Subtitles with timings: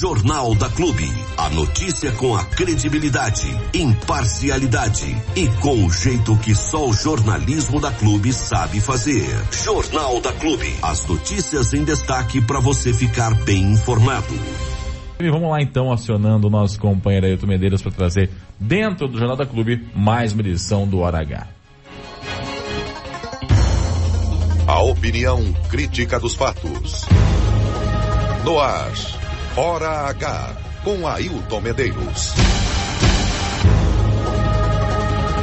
[0.00, 1.10] Jornal da Clube.
[1.36, 7.90] A notícia com a credibilidade, imparcialidade e com o jeito que só o jornalismo da
[7.90, 9.26] Clube sabe fazer.
[9.50, 10.72] Jornal da Clube.
[10.82, 14.38] As notícias em destaque para você ficar bem informado.
[15.18, 19.36] E vamos lá então, acionando o nosso companheiro Ailton Medeiros para trazer dentro do Jornal
[19.36, 21.44] da Clube mais uma edição do Hora H.
[24.64, 27.04] A opinião crítica dos fatos.
[28.44, 28.92] No ar,
[29.60, 32.32] Hora H, com Ailton Medeiros.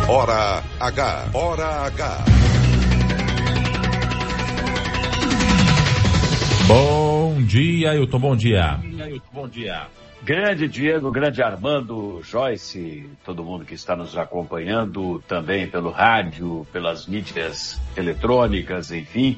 [0.08, 2.26] Hora H, Hora H.
[6.66, 8.80] Bom dia, Ailton, bom dia.
[9.34, 9.88] Bom dia.
[10.24, 17.06] Grande Diego, grande Armando, Joyce, todo mundo que está nos acompanhando também pelo rádio, pelas
[17.06, 19.38] mídias eletrônicas, enfim.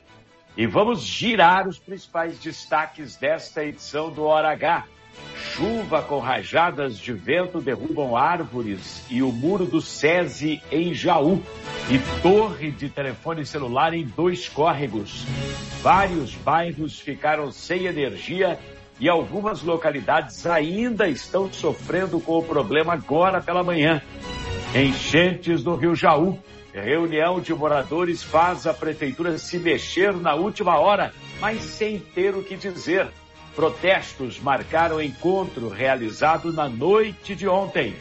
[0.56, 4.86] E vamos girar os principais destaques desta edição do Hora H.
[5.36, 11.42] Chuva com rajadas de vento derrubam árvores e o muro do SESI em Jaú.
[11.90, 15.26] E torre de telefone celular em dois córregos.
[15.82, 18.58] Vários bairros ficaram sem energia
[18.98, 24.00] e algumas localidades ainda estão sofrendo com o problema agora pela manhã.
[24.74, 26.38] Enchentes no Rio Jaú.
[26.72, 32.42] Reunião de moradores faz a prefeitura se mexer na última hora, mas sem ter o
[32.42, 33.08] que dizer.
[33.54, 37.94] Protestos marcaram encontro realizado na noite de ontem.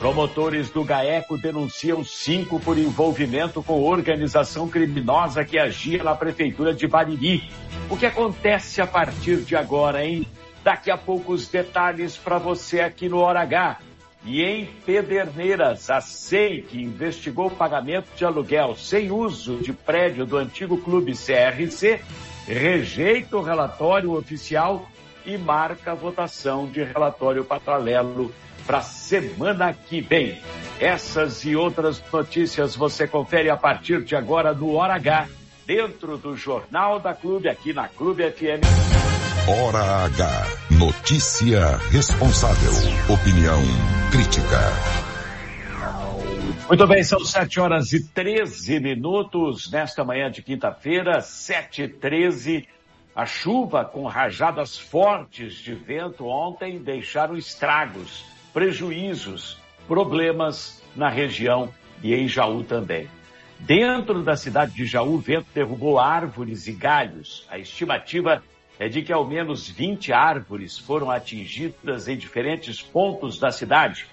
[0.00, 6.88] Promotores do GAECO denunciam cinco por envolvimento com organização criminosa que agia na prefeitura de
[6.88, 7.44] Bariri.
[7.88, 10.26] O que acontece a partir de agora, hein?
[10.64, 13.78] Daqui a pouco os detalhes para você aqui no Hora H.
[14.24, 20.36] E em Pederneiras, a SEI, que investigou pagamento de aluguel sem uso de prédio do
[20.36, 22.00] antigo clube CRC,
[22.46, 24.86] rejeita o relatório oficial
[25.24, 28.32] e marca a votação de relatório paralelo
[28.66, 30.38] para semana que vem.
[30.78, 35.28] Essas e outras notícias você confere a partir de agora no Hora H,
[35.66, 39.09] dentro do Jornal da Clube, aqui na Clube FM.
[39.46, 40.46] Hora H.
[40.70, 42.72] Notícia responsável.
[43.08, 43.60] Opinião
[44.10, 44.58] crítica.
[46.68, 52.68] Muito bem, são 7 horas e 13 minutos nesta manhã de quinta-feira, 7 e 13.
[53.14, 62.14] A chuva com rajadas fortes de vento ontem deixaram estragos, prejuízos, problemas na região e
[62.14, 63.08] em Jaú também.
[63.60, 67.46] Dentro da cidade de Jaú, o vento derrubou árvores e galhos.
[67.50, 68.42] A estimativa
[68.80, 74.06] é de que ao menos 20 árvores foram atingidas em diferentes pontos da cidade.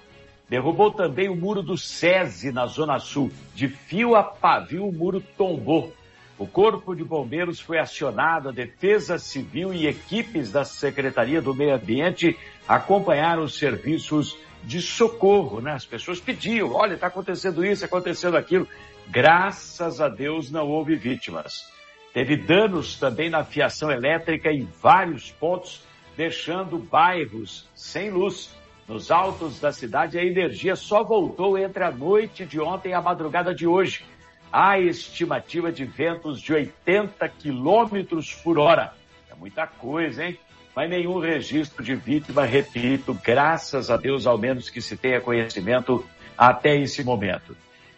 [0.50, 3.32] Derrubou também o muro do SESI na Zona Sul.
[3.56, 5.94] De fio a pavio, o muro tombou.
[6.38, 11.74] O Corpo de Bombeiros foi acionado, a Defesa Civil e equipes da Secretaria do Meio
[11.74, 15.72] Ambiente acompanharam os serviços de socorro, né?
[15.72, 18.68] As pessoas pediam, olha, está acontecendo isso, acontecendo aquilo.
[19.08, 21.77] Graças a Deus não houve vítimas.
[22.18, 25.84] Teve danos também na fiação elétrica em vários pontos,
[26.16, 28.50] deixando bairros sem luz.
[28.88, 33.02] Nos altos da cidade, a energia só voltou entre a noite de ontem e a
[33.04, 34.04] madrugada de hoje.
[34.52, 38.96] Há estimativa de ventos de 80 quilômetros por hora.
[39.30, 40.40] É muita coisa, hein?
[40.76, 46.04] Mas nenhum registro de vítima, repito, graças a Deus, ao menos que se tenha conhecimento
[46.36, 47.56] até esse momento.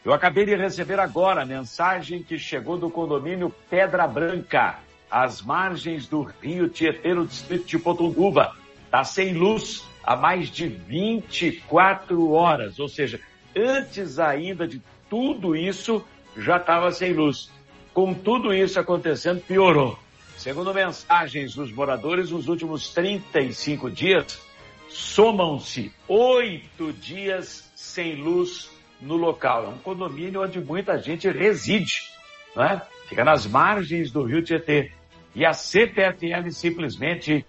[0.09, 6.07] Eu acabei de receber agora a mensagem que chegou do condomínio Pedra Branca, às margens
[6.07, 8.55] do rio Tietê, no distrito de Potunduva.
[8.85, 13.21] Está sem luz há mais de 24 horas, ou seja,
[13.55, 16.03] antes ainda de tudo isso,
[16.35, 17.51] já estava sem luz.
[17.93, 19.95] Com tudo isso acontecendo, piorou.
[20.35, 24.41] Segundo mensagens dos moradores, nos últimos 35 dias,
[24.89, 29.65] somam-se oito dias sem luz no local.
[29.65, 32.09] É um condomínio onde muita gente reside,
[32.55, 32.81] né?
[33.07, 34.91] Fica nas margens do Rio Tietê.
[35.33, 37.45] E a CPFL simplesmente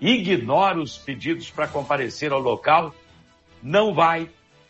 [0.00, 2.94] ignora os pedidos para comparecer ao local,
[3.62, 4.22] não vai,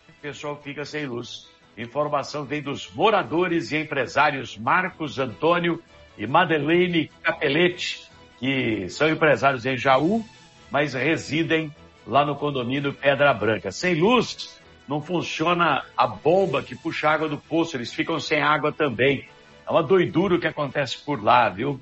[0.09, 1.49] o pessoal fica sem luz.
[1.77, 5.83] Informação vem dos moradores e empresários Marcos Antônio
[6.17, 8.09] e Madeleine Capelete,
[8.39, 10.25] que são empresários em Jaú,
[10.71, 11.75] mas residem
[12.07, 13.71] lá no condomínio Pedra Branca.
[13.71, 18.73] Sem luz, não funciona a bomba que puxa água do poço, eles ficam sem água
[18.73, 19.29] também.
[19.67, 21.81] É uma doidura o que acontece por lá, viu?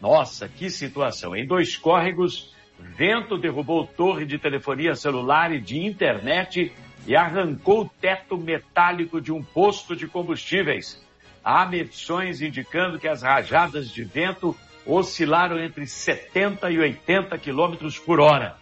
[0.00, 1.36] Nossa, que situação.
[1.36, 6.72] Em dois córregos, vento derrubou torre de telefonia celular e de internet
[7.06, 11.00] e arrancou o teto metálico de um posto de combustíveis.
[11.44, 18.20] Há medições indicando que as rajadas de vento oscilaram entre 70 e 80 quilômetros por
[18.20, 18.56] hora.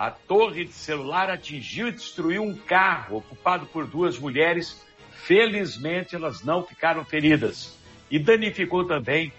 [0.00, 4.82] A torre de celular atingiu e destruiu um carro ocupado por duas mulheres.
[5.26, 7.78] Felizmente, elas não ficaram feridas.
[8.10, 9.30] E danificou também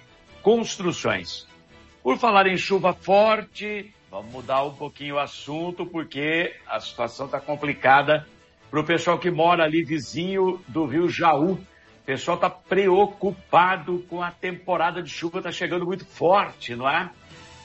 [0.43, 1.47] construções.
[2.03, 7.39] Por falar em chuva forte, vamos mudar um pouquinho o assunto, porque a situação está
[7.39, 8.27] complicada
[8.69, 11.53] para o pessoal que mora ali vizinho do Rio Jaú.
[11.53, 17.09] O pessoal está preocupado com a temporada de chuva, está chegando muito forte, não é?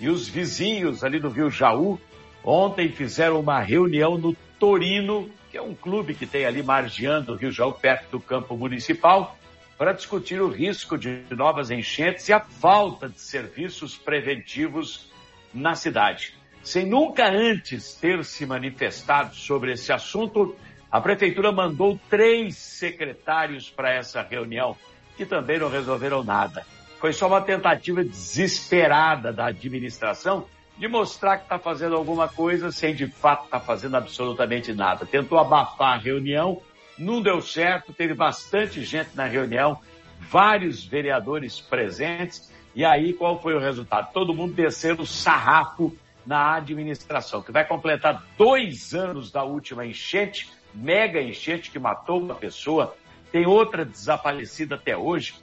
[0.00, 2.00] E os vizinhos ali do Rio Jaú
[2.46, 7.34] Ontem fizeram uma reunião no Torino, que é um clube que tem ali margeando o
[7.34, 9.37] Rio Jaú, perto do campo municipal,
[9.76, 15.10] para discutir o risco de novas enchentes e a falta de serviços preventivos
[15.52, 16.34] na cidade.
[16.62, 20.54] Sem nunca antes ter se manifestado sobre esse assunto,
[20.88, 24.76] a prefeitura mandou três secretários para essa reunião,
[25.16, 26.64] que também não resolveram nada.
[27.00, 30.46] Foi só uma tentativa desesperada da administração
[30.78, 35.06] de mostrar que está fazendo alguma coisa sem de fato estar tá fazendo absolutamente nada.
[35.06, 36.61] Tentou abafar a reunião,
[36.99, 39.81] não deu certo, teve bastante gente na reunião,
[40.20, 44.12] vários vereadores presentes, e aí qual foi o resultado?
[44.12, 45.96] Todo mundo descendo o sarrafo
[46.26, 52.34] na administração, que vai completar dois anos da última enchente, mega enchente que matou uma
[52.34, 52.94] pessoa,
[53.31, 55.34] tem outra desaparecida até hoje,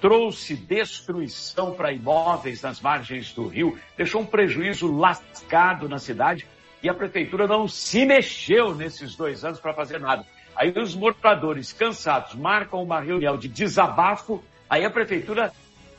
[0.00, 6.46] trouxe destruição para imóveis nas margens do rio, deixou um prejuízo lascado na cidade
[6.82, 10.24] e a prefeitura não se mexeu nesses dois anos para fazer nada.
[10.54, 15.52] Aí os moradores cansados marcam uma reunião de desabafo, aí a prefeitura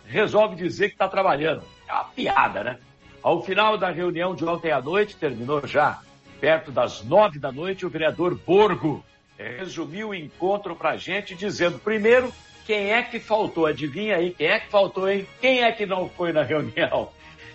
[0.06, 1.64] resolve dizer que está trabalhando.
[1.88, 2.80] É uma piada, né?
[3.22, 6.02] Ao final da reunião de ontem à noite, terminou já
[6.40, 9.04] perto das nove da noite, o vereador Borgo
[9.38, 12.34] resumiu o encontro para a gente, dizendo, primeiro,
[12.70, 13.66] quem é que faltou?
[13.66, 15.28] Adivinha aí, quem é que faltou, hein?
[15.42, 17.10] Quem é que não foi na reunião?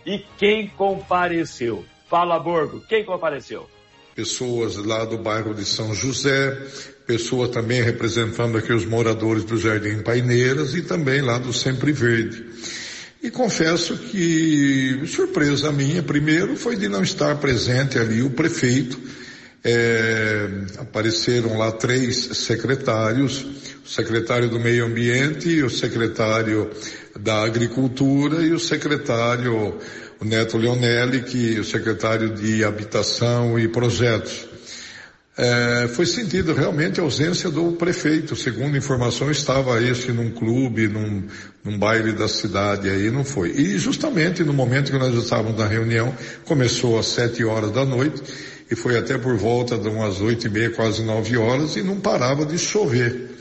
[0.04, 1.84] E quem compareceu?
[2.10, 3.70] Fala, Borgo, quem compareceu?
[4.16, 6.50] Pessoas lá do bairro de São José,
[7.06, 12.44] pessoa também representando aqui os moradores do Jardim Paineiras e também lá do Sempre Verde.
[13.22, 19.00] E confesso que surpresa minha, primeiro, foi de não estar presente ali o prefeito.
[19.62, 26.70] É, apareceram lá três secretários, o secretário do Meio Ambiente, o secretário
[27.20, 29.78] da Agricultura e o secretário
[30.20, 34.46] o Neto Leonelli, que é o secretário de Habitação e Projetos.
[35.36, 38.36] É, foi sentido realmente a ausência do prefeito.
[38.36, 41.24] Segundo informação, estava esse num clube, num,
[41.62, 43.50] num baile da cidade aí, não foi.
[43.50, 48.22] E justamente no momento que nós estávamos na reunião, começou às sete horas da noite
[48.70, 52.00] e foi até por volta de umas oito e meia, quase nove horas, e não
[52.00, 53.34] parava de chover.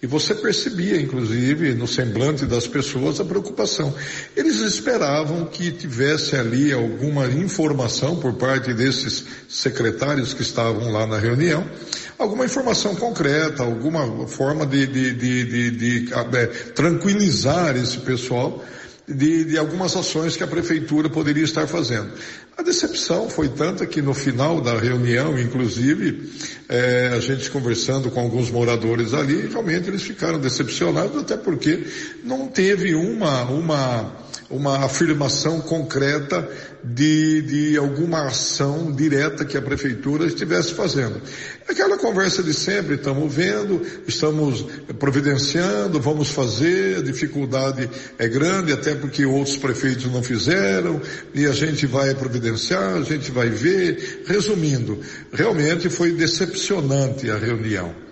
[0.00, 3.92] E você percebia, inclusive, no semblante das pessoas a preocupação.
[4.36, 11.18] Eles esperavam que tivesse ali alguma informação por parte desses secretários que estavam lá na
[11.18, 11.68] reunião,
[12.16, 18.64] alguma informação concreta, alguma forma de, de, de, de, é, tranquilizar esse pessoal
[19.08, 22.10] de, de algumas ações que a prefeitura poderia estar fazendo.
[22.56, 26.30] A decepção foi tanta que no final da reunião, inclusive,
[26.68, 31.86] é, a gente conversando com alguns moradores ali, realmente eles ficaram decepcionados, até porque
[32.22, 34.12] não teve uma, uma,
[34.50, 36.48] uma afirmação concreta
[36.82, 41.20] de, de alguma ação direta que a prefeitura estivesse fazendo.
[41.68, 44.62] Aquela conversa de sempre, estamos vendo, estamos
[44.98, 51.00] providenciando, vamos fazer, a dificuldade é grande, até porque outros prefeitos não fizeram,
[51.34, 54.22] e a gente vai providenciar, a gente vai ver.
[54.26, 54.98] Resumindo,
[55.32, 58.07] realmente foi decepcionante a reunião.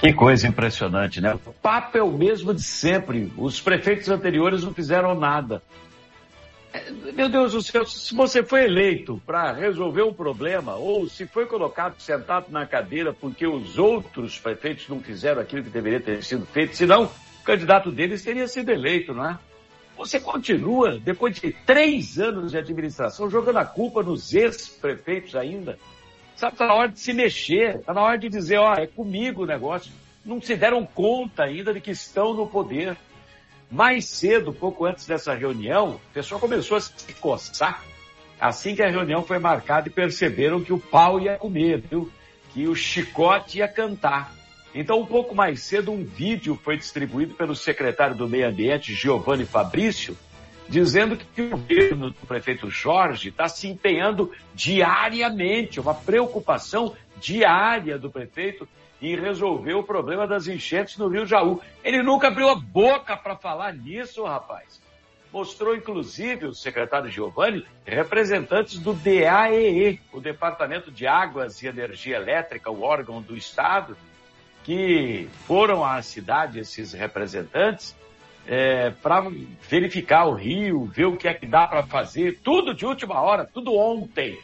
[0.00, 1.34] Que coisa impressionante, né?
[1.34, 3.32] O papo é o mesmo de sempre.
[3.36, 5.60] Os prefeitos anteriores não fizeram nada.
[6.72, 11.26] É, meu Deus do céu, se você foi eleito para resolver um problema, ou se
[11.26, 16.22] foi colocado sentado na cadeira porque os outros prefeitos não fizeram aquilo que deveria ter
[16.22, 19.38] sido feito, senão o candidato deles teria sido eleito, não é?
[19.96, 25.76] Você continua, depois de três anos de administração, jogando a culpa nos ex-prefeitos ainda.
[26.38, 29.42] Sabe, está na hora de se mexer, está na hora de dizer, ó, é comigo
[29.42, 29.90] o negócio.
[30.24, 32.96] Não se deram conta ainda de que estão no poder.
[33.68, 37.82] Mais cedo, pouco antes dessa reunião, o pessoal começou a se coçar.
[38.38, 42.08] Assim que a reunião foi marcada e perceberam que o pau ia comer, viu?
[42.54, 44.32] Que o chicote ia cantar.
[44.72, 49.44] Então, um pouco mais cedo, um vídeo foi distribuído pelo secretário do Meio Ambiente, Giovanni
[49.44, 50.16] Fabrício,
[50.68, 58.10] dizendo que o governo do prefeito Jorge está se empenhando diariamente, uma preocupação diária do
[58.10, 58.68] prefeito
[59.00, 61.60] em resolver o problema das enchentes no Rio Jaú.
[61.82, 64.80] Ele nunca abriu a boca para falar nisso, rapaz.
[65.32, 72.70] Mostrou, inclusive, o secretário Giovanni, representantes do DAEE, o Departamento de Águas e Energia Elétrica,
[72.70, 73.96] o órgão do Estado,
[74.64, 77.94] que foram à cidade, esses representantes,
[78.48, 79.30] é, para
[79.68, 83.44] verificar o rio, ver o que é que dá para fazer, tudo de última hora,
[83.44, 84.38] tudo ontem.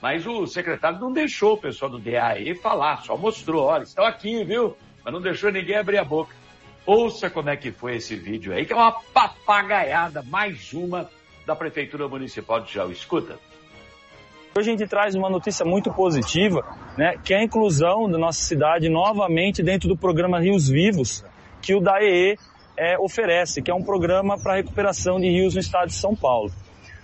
[0.00, 4.44] Mas o secretário não deixou o pessoal do DAE falar, só mostrou, olha, estão aqui,
[4.44, 4.76] viu?
[5.04, 6.34] Mas não deixou ninguém abrir a boca.
[6.86, 11.10] Ouça como é que foi esse vídeo aí, que é uma papagaiada, mais uma
[11.44, 12.92] da Prefeitura Municipal de Jaú.
[12.92, 13.36] Escuta.
[14.56, 16.64] Hoje a gente traz uma notícia muito positiva,
[16.96, 21.24] né, que é a inclusão da nossa cidade novamente dentro do programa Rios Vivos,
[21.60, 22.36] que o DAEE
[22.80, 26.50] é, oferece, que é um programa para recuperação de rios no estado de São Paulo.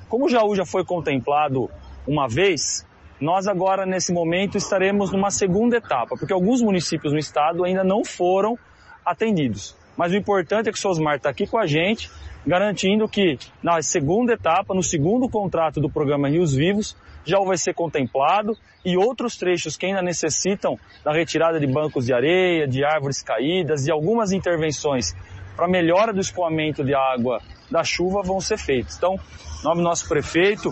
[0.08, 1.68] Como o Jaú já foi contemplado
[2.08, 2.86] uma vez,
[3.20, 8.06] nós agora nesse momento estaremos numa segunda etapa, porque alguns municípios no estado ainda não
[8.06, 8.58] foram
[9.04, 9.76] atendidos.
[9.98, 12.10] Mas o importante é que o Sosmar está aqui com a gente,
[12.46, 17.74] garantindo que na segunda etapa, no segundo contrato do programa Rios Vivos, já vai ser
[17.74, 23.22] contemplado e outros trechos que ainda necessitam da retirada de bancos de areia, de árvores
[23.22, 25.14] caídas e algumas intervenções
[25.56, 28.96] para melhora do escoamento de água da chuva vão ser feitos.
[28.96, 29.18] Então,
[29.64, 30.70] nome nosso prefeito,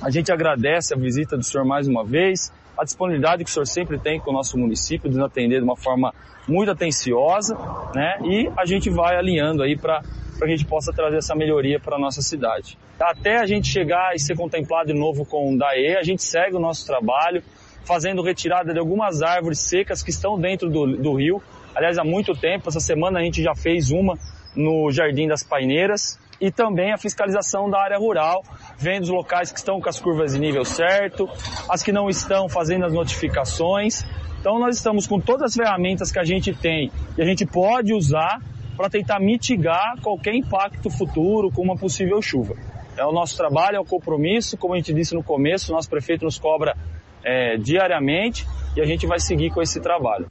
[0.00, 3.66] a gente agradece a visita do senhor mais uma vez, a disponibilidade que o senhor
[3.66, 6.14] sempre tem com o nosso município de nos atender de uma forma
[6.48, 7.56] muito atenciosa,
[7.94, 8.18] né?
[8.24, 10.02] E a gente vai alinhando aí para
[10.38, 12.78] que a gente possa trazer essa melhoria para a nossa cidade.
[12.98, 16.56] Até a gente chegar e ser contemplado de novo com o DAE, a gente segue
[16.56, 17.42] o nosso trabalho,
[17.84, 21.42] fazendo retirada de algumas árvores secas que estão dentro do, do rio.
[21.74, 24.14] Aliás, há muito tempo, essa semana a gente já fez uma
[24.54, 28.42] no Jardim das Paineiras, e também a fiscalização da área rural,
[28.76, 31.28] vendo os locais que estão com as curvas de nível certo,
[31.68, 34.04] as que não estão fazendo as notificações.
[34.40, 37.94] Então nós estamos com todas as ferramentas que a gente tem e a gente pode
[37.94, 38.42] usar
[38.76, 42.56] para tentar mitigar qualquer impacto futuro com uma possível chuva.
[42.96, 45.88] É o nosso trabalho, é o compromisso, como a gente disse no começo, o nosso
[45.88, 46.76] prefeito nos cobra
[47.22, 48.44] é, diariamente
[48.76, 50.26] e a gente vai seguir com esse trabalho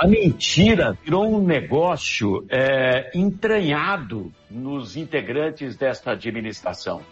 [0.00, 7.02] a mentira virou um negócio é, entranhado nos integrantes desta administração.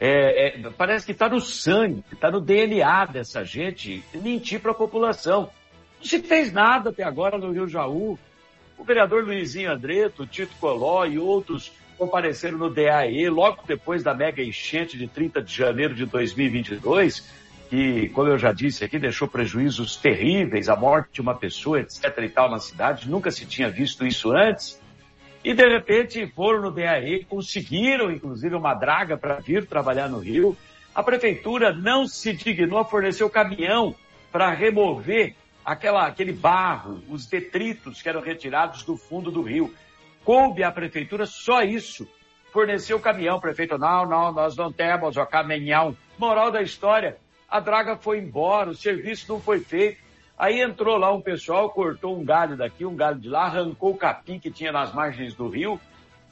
[0.00, 4.74] É, é, parece que está no sangue, está no DNA dessa gente mentir para a
[4.74, 5.50] população.
[6.00, 8.18] Não se fez nada até agora no Rio Jaú.
[8.76, 14.42] O vereador Luizinho Andreto, Tito Coló e outros compareceram no DAE logo depois da mega
[14.42, 19.96] enchente de 30 de janeiro de 2022 que, como eu já disse aqui, deixou prejuízos
[19.96, 22.04] terríveis, a morte de uma pessoa, etc.
[22.18, 24.80] e tal na cidade, nunca se tinha visto isso antes.
[25.44, 30.56] E de repente foram no DAE, conseguiram inclusive uma draga para vir trabalhar no Rio.
[30.94, 33.94] A prefeitura não se dignou a fornecer o caminhão
[34.32, 39.74] para remover aquela, aquele barro, os detritos que eram retirados do fundo do rio.
[40.24, 42.08] Coube à prefeitura só isso.
[42.52, 45.96] Forneceu o caminhão, prefeito, não, não, nós não temos o caminhão.
[46.18, 50.04] Moral da história, a draga foi embora, o serviço não foi feito.
[50.38, 53.96] Aí entrou lá um pessoal, cortou um galho daqui, um galho de lá, arrancou o
[53.96, 55.80] capim que tinha nas margens do rio,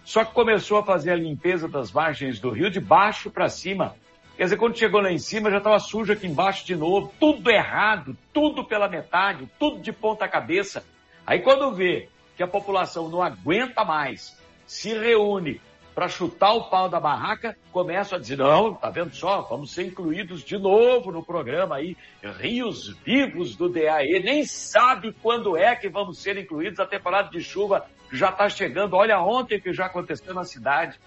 [0.04, 3.97] só que começou a fazer a limpeza das margens do rio de baixo para cima.
[4.37, 7.50] Quer dizer, quando chegou lá em cima já estava sujo aqui embaixo de novo, tudo
[7.50, 10.85] errado, tudo pela metade, tudo de ponta cabeça.
[11.26, 15.61] Aí quando vê que a população não aguenta mais, se reúne,
[15.94, 19.86] para chutar o pau da barraca, começam a dizer, não, tá vendo só, vamos ser
[19.86, 21.96] incluídos de novo no programa aí,
[22.40, 27.40] Rios Vivos do DAE, nem sabe quando é que vamos ser incluídos, a temporada de
[27.40, 30.98] chuva já está chegando, olha ontem que já aconteceu na cidade.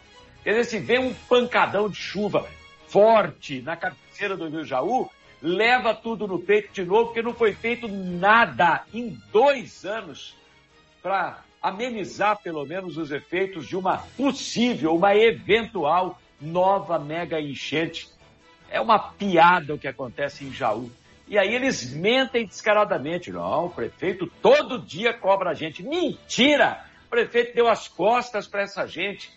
[0.44, 2.48] Quer dizer, se vê um pancadão de chuva
[2.88, 5.10] forte na cabeceira do Rio Jaú,
[5.42, 10.36] leva tudo no peito de novo, porque não foi feito nada em dois anos
[11.02, 18.10] para amenizar pelo menos os efeitos de uma possível, uma eventual nova mega enchente.
[18.70, 20.92] É uma piada o que acontece em Jaú.
[21.28, 23.32] E aí eles mentem descaradamente.
[23.32, 25.84] Não, o prefeito todo dia cobra a gente.
[25.84, 26.86] Mentira!
[27.06, 29.32] O prefeito deu as costas para essa gente.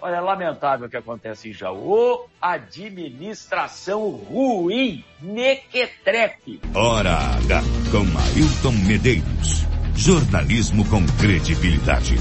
[0.00, 2.28] Olha, é lamentável o que acontece em Jaú.
[2.40, 6.60] Administração ruim, mequetrefe.
[6.74, 9.71] Hora H, com Ailton Medeiros.
[10.04, 12.16] Jornalismo com credibilidade.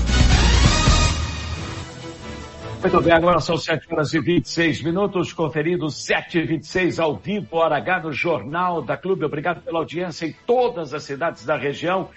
[2.79, 7.57] Muito bem, agora são 7 horas e 26 minutos, conferidos 7 e 26 ao vivo,
[7.57, 9.25] hora H no Jornal da Clube.
[9.25, 12.11] Obrigado pela audiência em todas as cidades da região,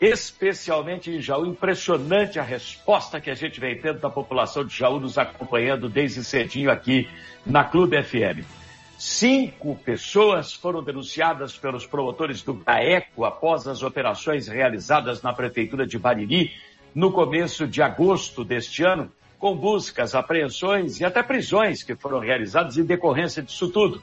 [0.00, 1.46] especialmente em Jaú.
[1.46, 6.22] Impressionante a resposta que a gente vem tendo da população de Jaú nos acompanhando desde
[6.22, 7.08] cedinho aqui
[7.44, 8.46] na Clube FM.
[8.98, 15.96] Cinco pessoas foram denunciadas pelos promotores do GAECO após as operações realizadas na Prefeitura de
[15.96, 16.50] Bariri
[16.92, 22.76] no começo de agosto deste ano, com buscas, apreensões e até prisões que foram realizadas
[22.76, 24.02] em decorrência disso tudo.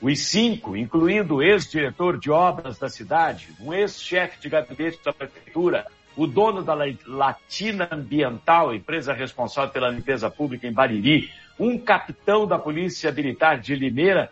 [0.00, 5.88] Os cinco, incluindo o ex-diretor de obras da cidade, um ex-chefe de gabinete da prefeitura,
[6.16, 11.28] o dono da Latina Ambiental, empresa responsável pela limpeza pública em Bariri,
[11.60, 14.30] um capitão da Polícia Militar de Limeira,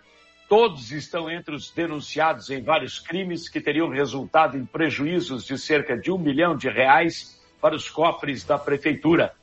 [0.48, 5.94] todos estão entre os denunciados em vários crimes que teriam resultado em prejuízos de cerca
[5.94, 9.34] de um milhão de reais para os cofres da prefeitura.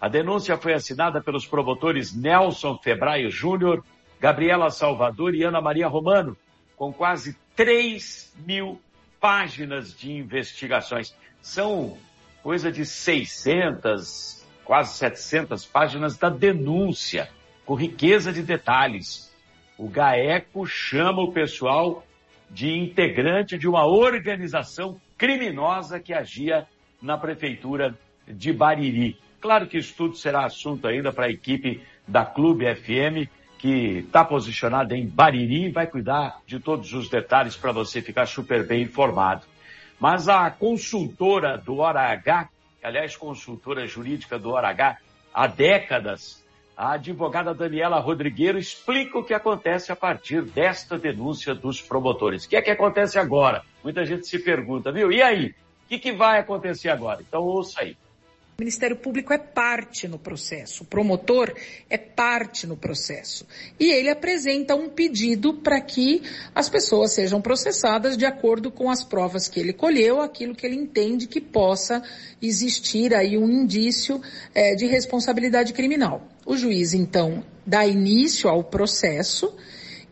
[0.00, 3.84] A denúncia foi assinada pelos promotores Nelson Febraio Júnior,
[4.18, 6.36] Gabriela Salvador e Ana Maria Romano,
[6.76, 8.80] com quase 3 mil
[9.20, 11.14] páginas de investigações.
[11.40, 11.96] São
[12.42, 14.37] coisa de 600,
[14.68, 17.30] quase 700 páginas da denúncia,
[17.64, 19.34] com riqueza de detalhes.
[19.78, 22.04] O GAECO chama o pessoal
[22.50, 26.66] de integrante de uma organização criminosa que agia
[27.00, 29.18] na prefeitura de Bariri.
[29.40, 34.22] Claro que isso tudo será assunto ainda para a equipe da Clube FM, que está
[34.22, 38.82] posicionada em Bariri e vai cuidar de todos os detalhes para você ficar super bem
[38.82, 39.46] informado.
[39.98, 42.50] Mas a consultora do Hora H
[42.82, 44.98] aliás, consultora jurídica do ORH
[45.32, 46.44] há décadas,
[46.76, 52.44] a advogada Daniela Rodrigueiro explica o que acontece a partir desta denúncia dos promotores.
[52.44, 53.64] O que é que acontece agora?
[53.82, 55.10] Muita gente se pergunta, viu?
[55.10, 55.54] E aí?
[55.84, 57.20] O que, que vai acontecer agora?
[57.20, 57.96] Então ouça aí.
[58.60, 61.54] O Ministério Público é parte no processo, o promotor
[61.88, 63.46] é parte no processo.
[63.78, 69.04] E ele apresenta um pedido para que as pessoas sejam processadas de acordo com as
[69.04, 72.02] provas que ele colheu, aquilo que ele entende que possa
[72.42, 74.20] existir aí um indício
[74.52, 76.26] é, de responsabilidade criminal.
[76.44, 79.54] O juiz, então, dá início ao processo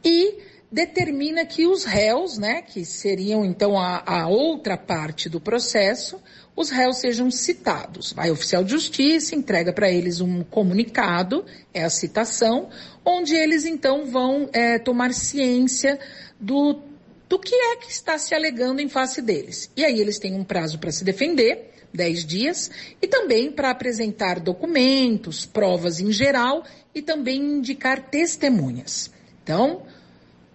[0.04, 6.20] e determina que os réus, né, que seriam então a, a outra parte do processo,
[6.57, 8.12] os réus sejam citados.
[8.12, 12.70] Vai o oficial de justiça, entrega para eles um comunicado, é a citação,
[13.05, 15.98] onde eles então vão é, tomar ciência
[16.40, 16.81] do,
[17.29, 19.70] do que é que está se alegando em face deles.
[19.76, 24.40] E aí eles têm um prazo para se defender, 10 dias, e também para apresentar
[24.40, 29.11] documentos, provas em geral e também indicar testemunhas.
[29.42, 29.83] Então,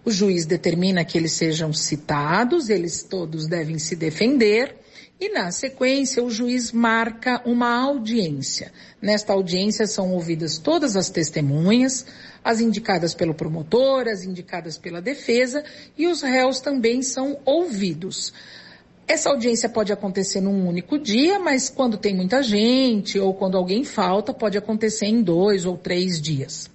[0.04, 4.76] o juiz determina que eles sejam citados, eles todos devem se defender,
[5.20, 8.72] e na sequência, o juiz marca uma audiência.
[9.00, 12.04] Nesta audiência são ouvidas todas as testemunhas,
[12.42, 15.62] as indicadas pelo promotor, as indicadas pela defesa,
[15.96, 18.32] e os réus também são ouvidos.
[19.06, 23.84] Essa audiência pode acontecer num único dia, mas quando tem muita gente ou quando alguém
[23.84, 26.68] falta, pode acontecer em dois ou três dias.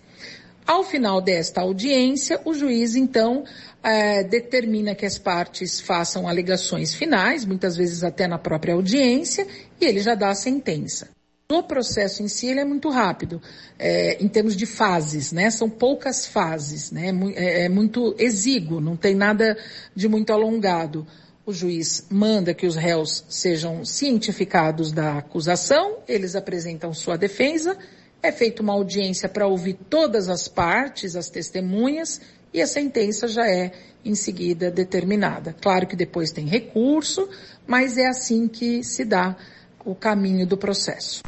[0.67, 3.45] Ao final desta audiência, o juiz, então,
[3.81, 9.47] é, determina que as partes façam alegações finais, muitas vezes até na própria audiência,
[9.79, 11.07] e ele já dá a sentença.
[11.49, 13.41] O processo em si ele é muito rápido,
[13.79, 15.49] é, em termos de fases, né?
[15.49, 17.13] São poucas fases, né?
[17.35, 19.57] É, é muito exíguo, não tem nada
[19.95, 21.07] de muito alongado.
[21.45, 27.77] O juiz manda que os réus sejam cientificados da acusação, eles apresentam sua defesa,
[28.21, 32.21] é feita uma audiência para ouvir todas as partes, as testemunhas,
[32.53, 33.71] e a sentença já é
[34.03, 35.53] em seguida determinada.
[35.61, 37.29] Claro que depois tem recurso,
[37.67, 39.35] mas é assim que se dá
[39.83, 41.23] o caminho do processo.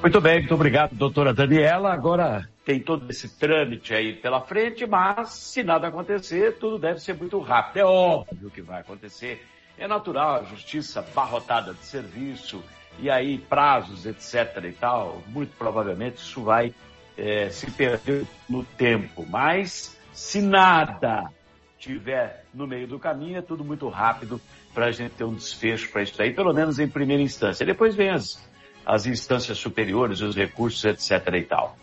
[0.00, 1.92] Muito bem, muito obrigado, doutora Daniela.
[1.92, 7.14] Agora tem todo esse trâmite aí pela frente, mas se nada acontecer, tudo deve ser
[7.14, 7.80] muito rápido.
[7.80, 9.44] É óbvio que vai acontecer.
[9.76, 12.62] É natural, a justiça barrotada de serviço,
[13.00, 16.74] e aí prazos, etc e tal, muito provavelmente isso vai
[17.16, 19.26] é, se perder no tempo.
[19.28, 21.30] Mas se nada
[21.78, 24.40] tiver no meio do caminho, é tudo muito rápido
[24.74, 27.64] para a gente ter um desfecho para isso aí, pelo menos em primeira instância.
[27.64, 28.40] Depois vem as,
[28.84, 31.34] as instâncias superiores, os recursos, etc.
[31.34, 31.76] e tal.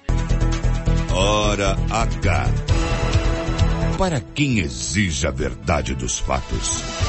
[1.11, 2.45] Hora H.
[3.97, 7.06] Para quem exige a verdade dos fatos.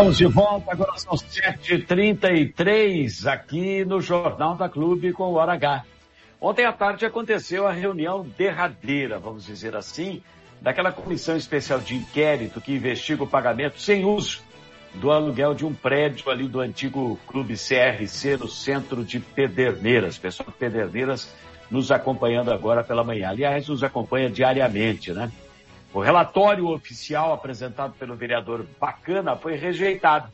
[0.00, 5.84] Estamos de volta, agora são 7h33 aqui no Jornal da Clube com o Hora H.
[6.40, 10.22] Ontem à tarde aconteceu a reunião derradeira, vamos dizer assim,
[10.58, 14.40] daquela comissão especial de inquérito que investiga o pagamento sem uso
[14.94, 20.16] do aluguel de um prédio ali do antigo Clube CRC no centro de Pederneiras.
[20.16, 21.30] Pessoal de Pederneiras
[21.70, 23.28] nos acompanhando agora pela manhã.
[23.28, 25.30] Aliás, nos acompanha diariamente, né?
[25.92, 30.30] O relatório oficial apresentado pelo vereador Bacana foi rejeitado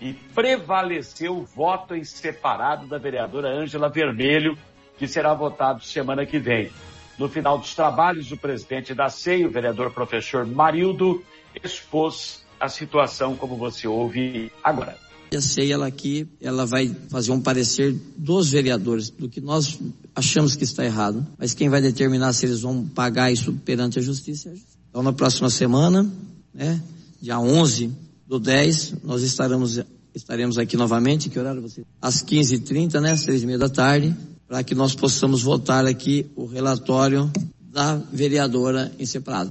[0.00, 4.56] e prevaleceu o voto em separado da vereadora Ângela Vermelho,
[4.98, 6.70] que será votado semana que vem.
[7.18, 11.22] No final dos trabalhos, o presidente da SEI, o vereador professor Marildo,
[11.62, 14.96] expôs a situação como você ouve agora.
[15.34, 19.80] A SEI, ela aqui, ela vai fazer um parecer dos vereadores, do que nós
[20.14, 24.02] achamos que está errado, mas quem vai determinar se eles vão pagar isso perante a
[24.02, 24.73] justiça é a justiça.
[24.94, 26.08] Então, na próxima semana,
[26.54, 26.80] né,
[27.20, 27.90] dia 11
[28.28, 31.84] do 10, nós estaremos, estaremos aqui novamente, que horário você?
[32.00, 34.14] Às 15h30, né, e meia da tarde,
[34.46, 37.28] para que nós possamos votar aqui o relatório
[37.60, 39.50] da vereadora em separado.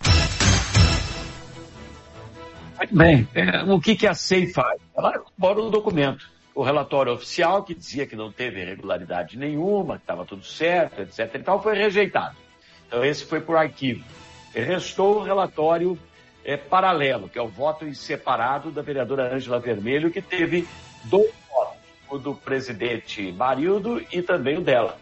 [2.89, 3.27] Bem.
[3.35, 4.79] É, o que, que a SEI faz?
[4.95, 6.25] Ela elabora um documento.
[6.55, 11.35] O relatório oficial, que dizia que não teve irregularidade nenhuma, que estava tudo certo, etc.
[11.35, 12.37] e tal, foi rejeitado.
[12.87, 14.05] Então, esse foi por arquivo.
[14.53, 15.97] Restou o relatório
[16.45, 20.67] é, paralelo, que é o voto em separado da vereadora Ângela Vermelho, que teve
[21.05, 21.77] dois votos,
[22.09, 24.97] o do presidente Marildo e também o dela.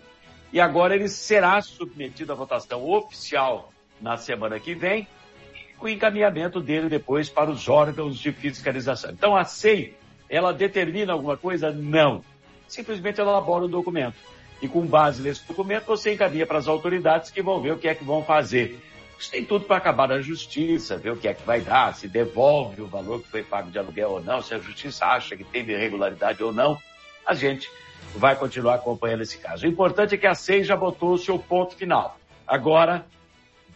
[0.54, 5.08] E agora ele será submetido à votação oficial na semana que vem,
[5.78, 9.12] com o encaminhamento dele depois para os órgãos de fiscalização.
[9.12, 9.96] Então a SEI,
[10.30, 11.72] ela determina alguma coisa?
[11.72, 12.24] Não.
[12.68, 14.16] Simplesmente ela elabora um documento.
[14.62, 17.88] E com base nesse documento, você encaminha para as autoridades que vão ver o que
[17.88, 18.80] é que vão fazer.
[19.22, 22.08] Isso tem tudo para acabar na justiça, ver o que é que vai dar, se
[22.08, 25.44] devolve o valor que foi pago de aluguel ou não, se a justiça acha que
[25.44, 26.76] teve irregularidade ou não.
[27.24, 27.70] A gente
[28.16, 29.64] vai continuar acompanhando esse caso.
[29.64, 32.18] O importante é que a SEI já botou o seu ponto final.
[32.48, 33.06] Agora,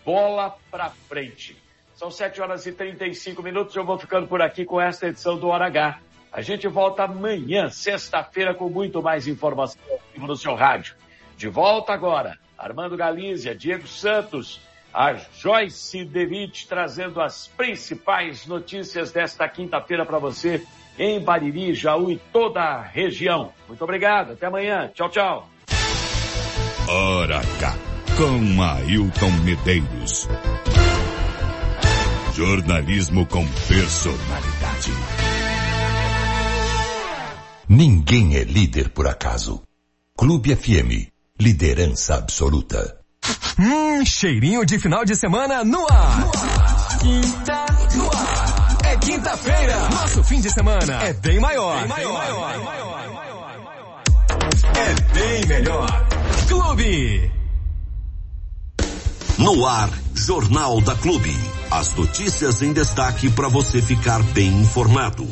[0.03, 1.55] bola para frente.
[1.93, 3.75] São 7 horas e 35 minutos.
[3.75, 5.99] Eu vou ficando por aqui com esta edição do Hora H.
[6.34, 9.79] A gente volta amanhã, sexta-feira, com muito mais informação
[10.17, 10.95] no seu rádio.
[11.38, 14.60] De volta agora, Armando Galícia, Diego Santos,
[14.95, 20.65] a Joyce Devitt trazendo as principais notícias desta quinta-feira para você
[20.97, 23.51] em Bariri, Jaú e toda a região.
[23.67, 24.89] Muito obrigado, até amanhã.
[24.93, 25.49] Tchau, tchau.
[26.88, 27.75] Hora H,
[28.15, 30.29] com Ailton Medeiros.
[32.34, 34.91] Jornalismo com personalidade.
[37.67, 39.62] Ninguém é líder por acaso.
[40.17, 43.04] Clube FM, liderança absoluta.
[43.59, 46.31] Hum, cheirinho de final de semana no ar.
[46.99, 48.77] Quinta no ar.
[48.83, 49.89] É quinta-feira.
[49.89, 51.79] Nosso fim de semana é bem maior.
[51.79, 52.51] Bem maior.
[52.51, 52.63] Bem maior.
[52.63, 54.03] Maior.
[54.75, 56.07] É bem melhor.
[56.47, 57.31] Clube.
[59.38, 61.35] No ar, Jornal da Clube.
[61.71, 65.27] As notícias em destaque para você ficar bem informado.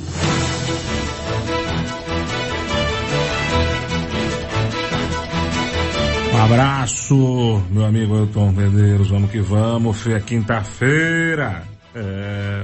[6.34, 9.08] Um abraço, meu amigo Elton Medeiros.
[9.08, 10.08] Vamos que vamos.
[10.08, 11.64] É quinta-feira.
[11.94, 12.64] É...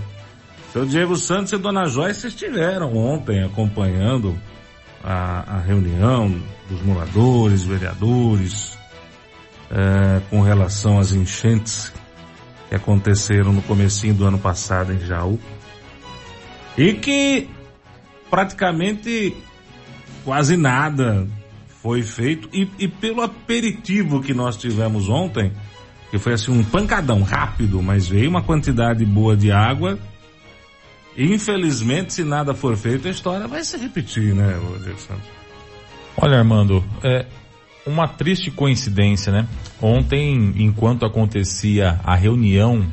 [0.74, 4.36] Seu Diego Santos e Dona Joyce estiveram ontem acompanhando
[5.04, 8.76] a, a reunião dos moradores, vereadores,
[9.70, 11.94] é, com relação às enchentes
[12.70, 15.40] que aconteceram no comecinho do ano passado em Jaú.
[16.76, 17.48] E que
[18.32, 19.36] praticamente
[20.26, 21.28] quase nada
[21.82, 25.52] foi feito e, e, pelo aperitivo que nós tivemos ontem,
[26.12, 29.98] que foi assim um pancadão rápido, mas veio uma quantidade boa de água.
[31.18, 35.30] Infelizmente, se nada for feito, a história vai se repetir, né, Rodrigo Santos?
[36.18, 37.26] Olha, Armando, é
[37.86, 39.48] uma triste coincidência, né?
[39.82, 42.86] Ontem, enquanto acontecia a reunião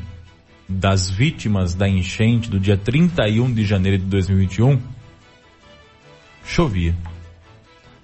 [0.68, 4.80] das vítimas da enchente do dia 31 de janeiro de 2021,
[6.44, 6.94] chovia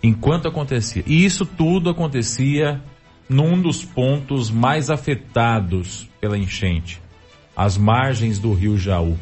[0.02, 1.02] enquanto acontecia.
[1.06, 2.80] E isso tudo acontecia
[3.28, 7.00] num dos pontos mais afetados pela enchente,
[7.56, 9.16] as margens do rio Jaú,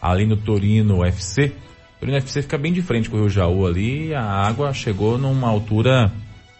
[0.00, 1.52] ali no Torino FC.
[1.96, 5.16] O Torino FC fica bem de frente com o rio Jaú ali, a água chegou
[5.16, 6.12] numa altura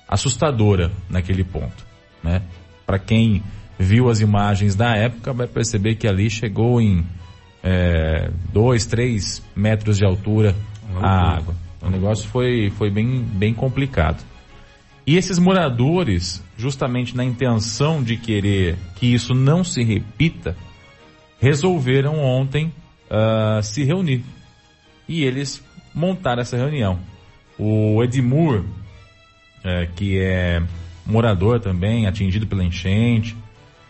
[0.09, 1.85] assustadora naquele ponto,
[2.22, 2.42] né?
[2.87, 3.42] Para quem
[3.79, 7.05] viu as imagens da época vai perceber que ali chegou em
[7.62, 10.55] é, dois, três metros de altura
[11.02, 11.65] a água.
[11.87, 14.22] O negócio foi, foi bem, bem complicado.
[15.07, 20.57] E esses moradores, justamente na intenção de querer que isso não se repita,
[21.38, 22.72] resolveram ontem
[23.09, 24.25] uh, se reunir.
[25.09, 25.62] E eles
[25.94, 26.99] montaram essa reunião.
[27.57, 28.64] O Edmur,
[29.64, 30.61] é, que é
[31.07, 33.37] morador também, atingido pela enchente,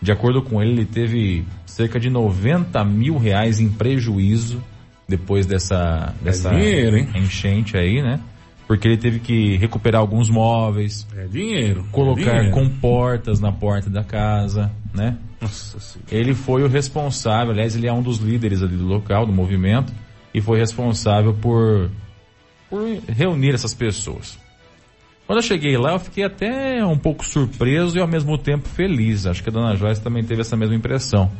[0.02, 4.62] de acordo com ele, ele teve cerca de 90 mil reais em prejuízo
[5.08, 8.20] depois dessa, dessa é dinheiro, enchente aí, né?
[8.66, 11.06] Porque ele teve que recuperar alguns móveis.
[11.16, 11.84] É dinheiro.
[11.92, 12.50] Colocar é dinheiro.
[12.50, 15.16] comportas na porta da casa, né?
[15.40, 16.08] Nossa senhora.
[16.10, 19.92] Ele foi o responsável, aliás, ele é um dos líderes ali do local, do movimento,
[20.34, 21.90] e foi responsável por,
[22.68, 24.36] por reunir essas pessoas.
[25.26, 29.26] Quando eu cheguei lá, eu fiquei até um pouco surpreso e ao mesmo tempo feliz.
[29.26, 31.30] Acho que a dona Joyce também teve essa mesma impressão.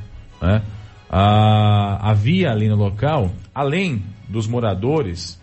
[0.42, 0.62] Né?
[1.11, 5.40] Ah, havia ali no local, além dos moradores,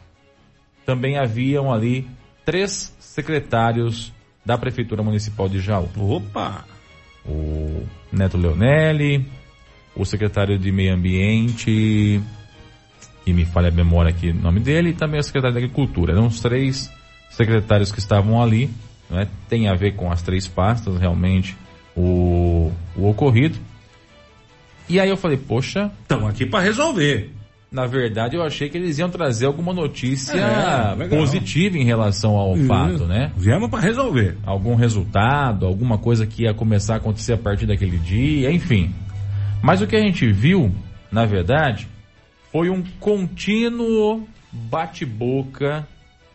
[0.86, 2.08] também haviam ali
[2.46, 4.12] três secretários
[4.46, 5.90] da Prefeitura Municipal de Jaú.
[5.98, 6.66] Opa!
[7.26, 9.26] O Neto Leonelli,
[9.96, 12.22] o secretário de Meio Ambiente,
[13.26, 16.14] e me falha a memória aqui o nome dele, e também o secretário de Agricultura.
[16.14, 16.92] Eram os três
[17.30, 18.70] secretários que estavam ali,
[19.10, 19.28] né?
[19.48, 21.56] tem a ver com as três pastas, realmente,
[21.96, 23.58] o, o ocorrido.
[24.90, 27.32] E aí eu falei, poxa, Estamos aqui para resolver.
[27.72, 32.56] na verdade eu achei que eles iam trazer alguma notícia É, positiva em relação ao
[32.58, 33.32] fato, né?
[33.38, 34.38] Viemos para resolver.
[34.46, 38.94] algum resultado, alguma coisa que ia começar a acontecer a partir daquele dia, enfim.
[39.62, 40.72] Mas o que a gente viu,
[41.12, 41.88] na verdade,
[42.52, 45.88] foi um contínuo bate-boca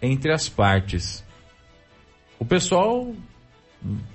[0.03, 1.23] entre as partes.
[2.39, 3.13] O pessoal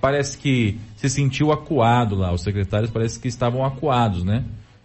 [0.02, 4.44] parece que se sentiu acuado lá, os secretários parece que estavam acuados, né?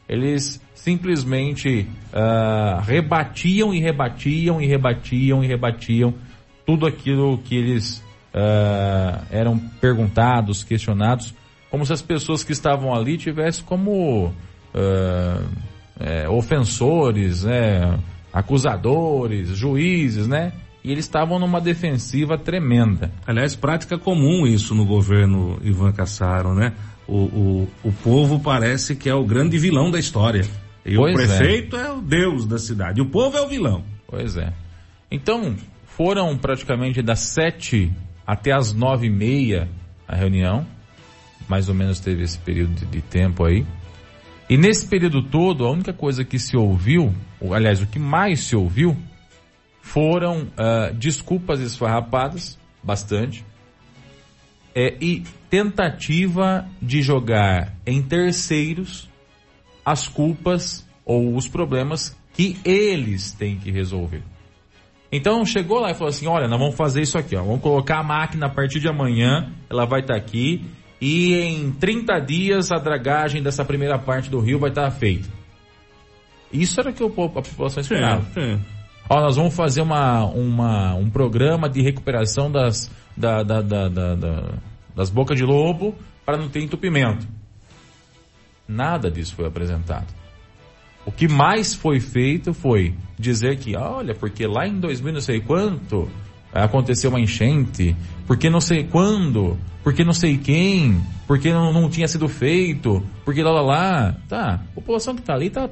[0.09, 6.15] Eles simplesmente ah, rebatiam e rebatiam e rebatiam e rebatiam
[6.65, 11.35] tudo aquilo que eles ah, eram perguntados, questionados,
[11.71, 14.33] como se as pessoas que estavam ali tivessem como
[14.75, 15.43] ah,
[16.01, 17.99] é, ofensores, né,
[18.33, 20.53] acusadores, juízes, né?
[20.89, 23.13] E eles estavam numa defensiva tremenda.
[23.27, 26.73] Aliás, prática comum isso no governo Ivan Cassaro, né?
[27.07, 30.47] O, o, o povo parece que é o grande vilão da história.
[30.87, 31.27] E Pois o é.
[31.27, 31.93] prefeito é.
[31.93, 33.03] o deus da cidade.
[33.03, 33.85] O povo é o vilão.
[34.07, 34.51] Pois é.
[35.11, 37.93] Então, foram praticamente das sete
[38.27, 39.69] até as nove e meia
[40.09, 40.67] a reunião.
[41.47, 43.67] Mais ou menos teve esse período de, de tempo aí.
[44.49, 48.41] E nesse período todo, a única coisa que se ouviu, ou, aliás, o que mais
[48.41, 48.97] se ouviu,
[49.89, 53.45] foram ah, desculpas esfarrapadas, bastante,
[54.75, 59.09] é, e tentativa de jogar em terceiros
[59.85, 64.23] as culpas ou os problemas que eles têm que resolver.
[65.11, 67.43] Então chegou lá e falou assim: olha, nós vamos fazer isso aqui, ó.
[67.43, 70.67] Vamos colocar a máquina a partir de amanhã, ela vai estar aqui,
[71.01, 75.31] e em 30 dias a dragagem dessa primeira parte do rio vai estar feita.
[76.53, 78.27] Isso era o que o a população esperava.
[78.37, 78.59] É,
[79.09, 84.15] Ó, nós vamos fazer uma, uma, um programa de recuperação das, da, da, da, da-
[84.15, 84.55] da-
[84.95, 85.95] das bocas de lobo
[86.27, 87.27] para não ter entupimento.
[88.67, 90.07] Nada disso foi apresentado.
[91.07, 95.41] O que mais foi feito foi dizer que, olha, porque lá em 2000 não sei
[95.41, 96.07] quanto
[96.53, 102.07] aconteceu uma enchente, porque não sei quando, porque não sei quem, porque não, não tinha
[102.09, 104.17] sido feito, porque lá lá lá.
[104.29, 105.71] Tá, a população que tá ali tá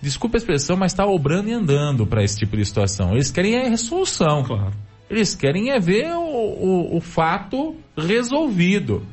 [0.00, 3.12] desculpa a expressão, mas está obrando e andando para esse tipo de situação.
[3.12, 4.42] Eles querem é resolução.
[4.44, 4.72] Claro.
[5.10, 9.06] Eles querem é ver o, o, o fato resolvido.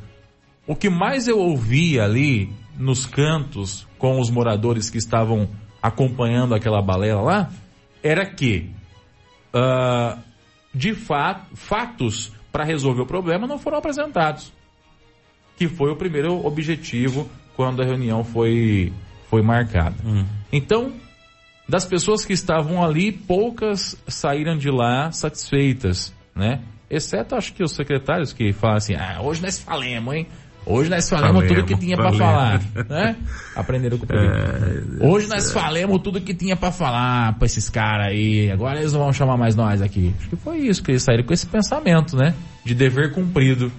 [0.67, 5.48] O que mais eu ouvi ali nos cantos com os moradores que estavam
[5.82, 7.50] acompanhando aquela balela lá
[8.04, 8.69] era que
[9.54, 10.17] ah,
[10.74, 14.52] de fato fatos para resolver o problema não foram apresentados
[15.58, 18.91] que foi o primeiro objetivo quando a reunião foi
[19.36, 19.95] foi marcada
[20.52, 20.93] então
[21.67, 27.74] das pessoas que estavam ali poucas saíram de lá satisfeitas né exceto acho que os
[27.74, 30.28] secretários que falam assim ah hoje nós falemos hein
[30.67, 32.89] Hoje nós falamos Falemos, tudo que tinha para falar, falemos.
[32.89, 33.15] né?
[33.56, 34.98] Aprenderam com o prefeito.
[35.00, 38.50] Hoje nós falamos tudo que tinha para falar pra esses caras aí.
[38.52, 40.12] Agora eles não vão chamar mais nós aqui.
[40.17, 42.34] Acho que foi isso que eles saíram com esse pensamento, né?
[42.65, 43.71] De dever cumprido.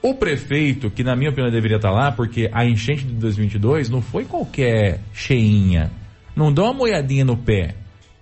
[0.00, 4.00] O prefeito, que na minha opinião deveria estar lá, porque a enchente de 2022 não
[4.00, 5.90] foi qualquer cheinha.
[6.36, 7.74] Não deu uma molhadinha no pé.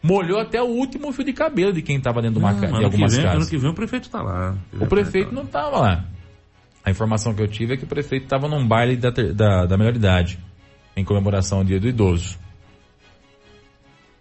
[0.03, 2.85] Molhou até o último fio de cabelo de quem estava dentro de, uma, de ano,
[2.85, 3.51] algumas vem, ano casas.
[3.51, 4.57] que vem o prefeito tá lá.
[4.81, 6.05] O prefeito não estava lá.
[6.85, 9.77] A informação que eu tive é que o prefeito estava num baile da, da, da
[9.77, 10.39] melhor idade,
[10.97, 12.39] em comemoração ao dia do idoso.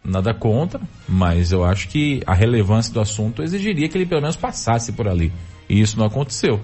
[0.03, 4.35] Nada contra, mas eu acho que a relevância do assunto exigiria que ele pelo menos
[4.35, 5.31] passasse por ali.
[5.69, 6.59] E isso não aconteceu.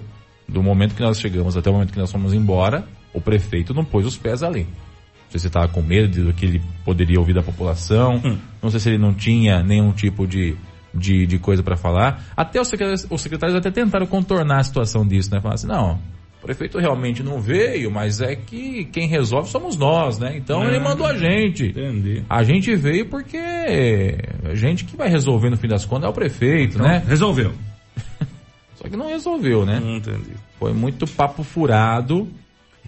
[0.52, 3.84] Do momento que nós chegamos até o momento que nós fomos embora, o prefeito não
[3.84, 4.64] pôs os pés ali.
[4.64, 8.20] Não sei se estava com medo do que ele poderia ouvir da população.
[8.24, 8.38] Hum.
[8.62, 10.54] Não sei se ele não tinha nenhum tipo de,
[10.94, 12.22] de, de coisa para falar.
[12.36, 15.40] Até os secretários, os secretários até tentaram contornar a situação disso, né?
[15.40, 15.98] Falar assim, não,
[16.42, 20.36] o prefeito realmente não veio, mas é que quem resolve somos nós, né?
[20.36, 21.68] Então ele mandou a gente.
[21.68, 22.24] Entendi.
[22.28, 26.12] A gente veio porque a gente que vai resolver no fim das contas é o
[26.12, 27.02] prefeito, então, né?
[27.06, 27.52] Resolveu.
[28.92, 29.80] Que não resolveu, né?
[29.80, 30.32] Não entendi.
[30.58, 32.28] Foi muito papo furado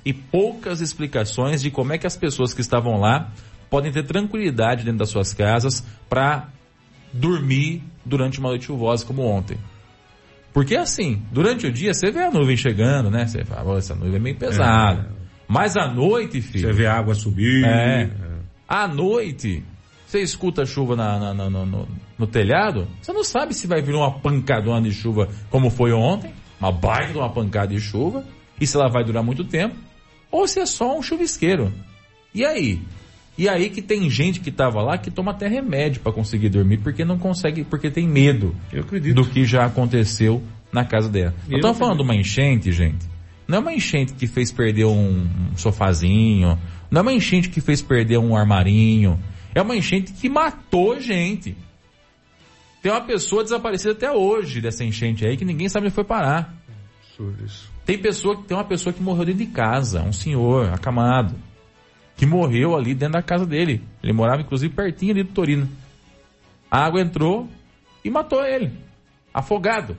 [0.05, 3.33] e poucas explicações de como é que as pessoas que estavam lá
[3.71, 6.49] podem ter tranquilidade dentro das suas casas para
[7.11, 9.57] dormir durante uma noite chuvosa como ontem.
[10.53, 13.27] Porque assim, durante o dia você vê a nuvem chegando, né?
[13.27, 15.09] Você fala, essa nuvem é meio pesada.
[15.11, 15.25] É.
[15.49, 16.69] Mas à noite, filho.
[16.69, 17.65] Você vê a água subir.
[17.65, 18.03] É.
[18.03, 18.11] é.
[18.69, 19.65] À noite,
[20.15, 23.83] você escuta a chuva na, na, na, no, no, telhado, você não sabe se vai
[23.83, 28.25] vir uma pancadona de chuva como foi ontem, uma baita de uma pancada de chuva,
[28.61, 29.75] e se ela vai durar muito tempo,
[30.31, 31.73] ou se é só um chuvisqueiro.
[32.33, 32.81] E aí?
[33.37, 36.79] E aí que tem gente que estava lá que toma até remédio para conseguir dormir
[36.79, 38.55] porque não consegue, porque tem medo
[39.13, 40.41] do que já aconteceu
[40.73, 41.35] na casa dela.
[41.51, 43.05] Eu estou falando de uma enchente, gente.
[43.49, 46.57] Não é uma enchente que fez perder um sofazinho,
[46.89, 49.19] não é uma enchente que fez perder um armarinho,
[49.55, 51.57] é uma enchente que matou gente.
[52.83, 56.55] Tem uma pessoa desaparecida até hoje dessa enchente aí que ninguém sabe onde foi parar.
[57.87, 61.35] Tem pessoa, tem uma pessoa que morreu dentro de casa, um senhor acamado,
[62.17, 63.83] que morreu ali dentro da casa dele.
[64.03, 65.69] Ele morava inclusive pertinho ali do Torino.
[66.71, 67.49] A água entrou
[68.05, 68.73] e matou ele,
[69.33, 69.97] afogado.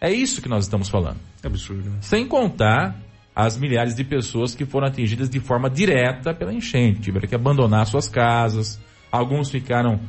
[0.00, 1.18] É isso que nós estamos falando.
[1.42, 1.90] É absurdo.
[1.90, 1.98] Né?
[2.00, 2.96] Sem contar
[3.34, 7.86] as milhares de pessoas que foram atingidas de forma direta pela enchente, tiveram que abandonar
[7.86, 10.00] suas casas, alguns ficaram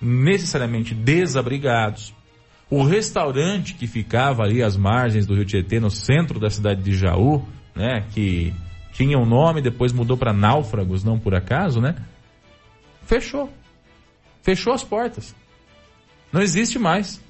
[0.00, 2.14] necessariamente desabrigados.
[2.68, 6.96] O restaurante que ficava ali às margens do Rio Tietê, no centro da cidade de
[6.96, 8.52] Jaú, né, que
[8.92, 11.94] tinha um nome, depois mudou para Náufragos, não por acaso, né?
[13.02, 13.52] Fechou.
[14.42, 15.34] Fechou as portas.
[16.32, 17.20] Não existe mais.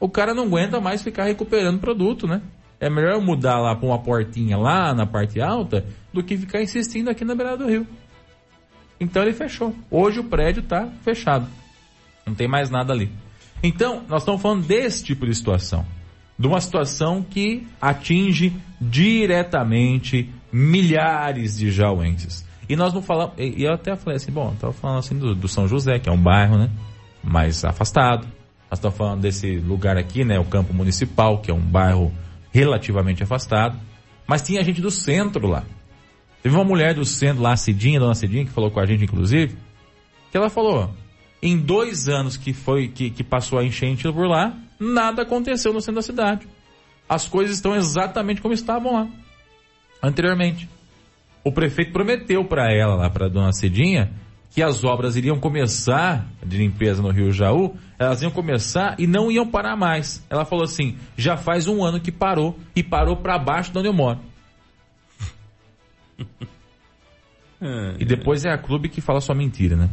[0.00, 2.40] O cara não aguenta mais ficar recuperando produto, né?
[2.80, 7.10] É melhor mudar lá para uma portinha lá na parte alta do que ficar insistindo
[7.10, 7.86] aqui na beirada do rio.
[8.98, 9.74] Então ele fechou.
[9.90, 11.46] Hoje o prédio está fechado.
[12.26, 13.10] Não tem mais nada ali.
[13.62, 15.84] Então, nós estamos falando desse tipo de situação.
[16.38, 22.46] De uma situação que atinge diretamente milhares de jauenses.
[22.68, 23.34] E nós não falamos.
[23.36, 26.12] E eu até falei assim, bom, estava falando assim do, do, São José, que é
[26.12, 26.70] um bairro, né?
[27.22, 28.26] Mais afastado.
[28.70, 30.38] Nós estamos falando desse lugar aqui, né?
[30.38, 32.12] O campo municipal, que é um bairro
[32.52, 33.78] relativamente afastado,
[34.26, 35.64] mas tinha gente do centro lá.
[36.42, 39.56] Teve uma mulher do centro lá, Cidinha, dona Cidinha, que falou com a gente, inclusive,
[40.30, 40.90] que ela falou,
[41.42, 45.80] em dois anos que foi que, que passou a enchente por lá, nada aconteceu no
[45.80, 46.48] centro da cidade.
[47.08, 49.08] As coisas estão exatamente como estavam lá,
[50.02, 50.68] anteriormente.
[51.42, 54.12] O prefeito prometeu para ela, lá para dona Cidinha,
[54.50, 59.30] que as obras iriam começar de limpeza no Rio Jaú, elas iam começar e não
[59.30, 60.24] iam parar mais.
[60.28, 63.88] Ela falou assim: já faz um ano que parou e parou para baixo de onde
[63.88, 64.18] eu moro.
[67.62, 69.90] É, e depois é a clube que fala só mentira, né?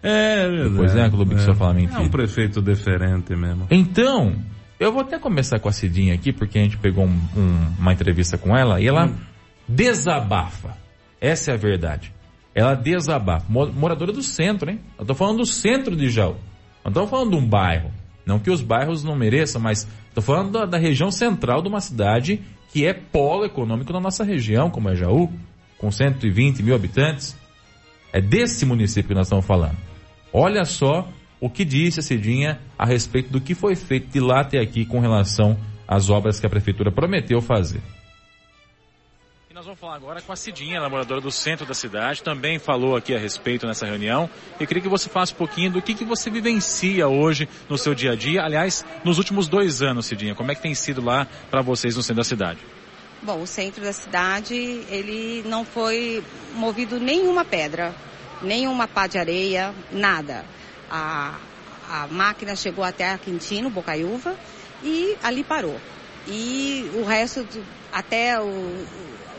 [0.00, 0.70] É, é verdade.
[0.70, 1.36] Depois é a clube é.
[1.36, 1.98] que só fala mentira.
[1.98, 3.66] É um prefeito diferente mesmo.
[3.72, 4.36] Então,
[4.78, 7.92] eu vou até começar com a Cidinha aqui, porque a gente pegou um, um, uma
[7.92, 9.16] entrevista com ela e ela hum.
[9.68, 10.76] desabafa.
[11.20, 12.12] Essa é a verdade.
[12.58, 13.46] Ela desabafa.
[13.48, 14.80] Moradora do centro, hein?
[14.98, 16.34] Eu tô falando do centro de Jaú.
[16.84, 17.92] Não tô falando de um bairro.
[18.26, 21.80] Não que os bairros não mereçam, mas tô falando da, da região central de uma
[21.80, 22.40] cidade
[22.72, 25.32] que é polo econômico na nossa região, como é Jaú,
[25.78, 27.38] com 120 mil habitantes.
[28.12, 29.76] É desse município que nós estamos falando.
[30.32, 31.08] Olha só
[31.40, 34.84] o que disse a Cidinha a respeito do que foi feito de lá até aqui
[34.84, 37.80] com relação às obras que a prefeitura prometeu fazer
[39.58, 43.12] nós vamos falar agora com a Cidinha, namoradora do centro da cidade, também falou aqui
[43.12, 44.30] a respeito nessa reunião.
[44.60, 47.92] E queria que você falasse um pouquinho do que, que você vivencia hoje no seu
[47.92, 50.32] dia a dia, aliás, nos últimos dois anos, Cidinha.
[50.32, 52.60] Como é que tem sido lá para vocês no centro da cidade?
[53.20, 56.22] Bom, o centro da cidade, ele não foi
[56.54, 57.92] movido nenhuma pedra,
[58.40, 60.44] nenhuma pá de areia, nada.
[60.88, 61.34] A,
[61.90, 64.36] a máquina chegou até a Quintino, Bocaiúva,
[64.84, 65.80] e ali parou.
[66.28, 67.44] E o resto,
[67.92, 68.86] até o,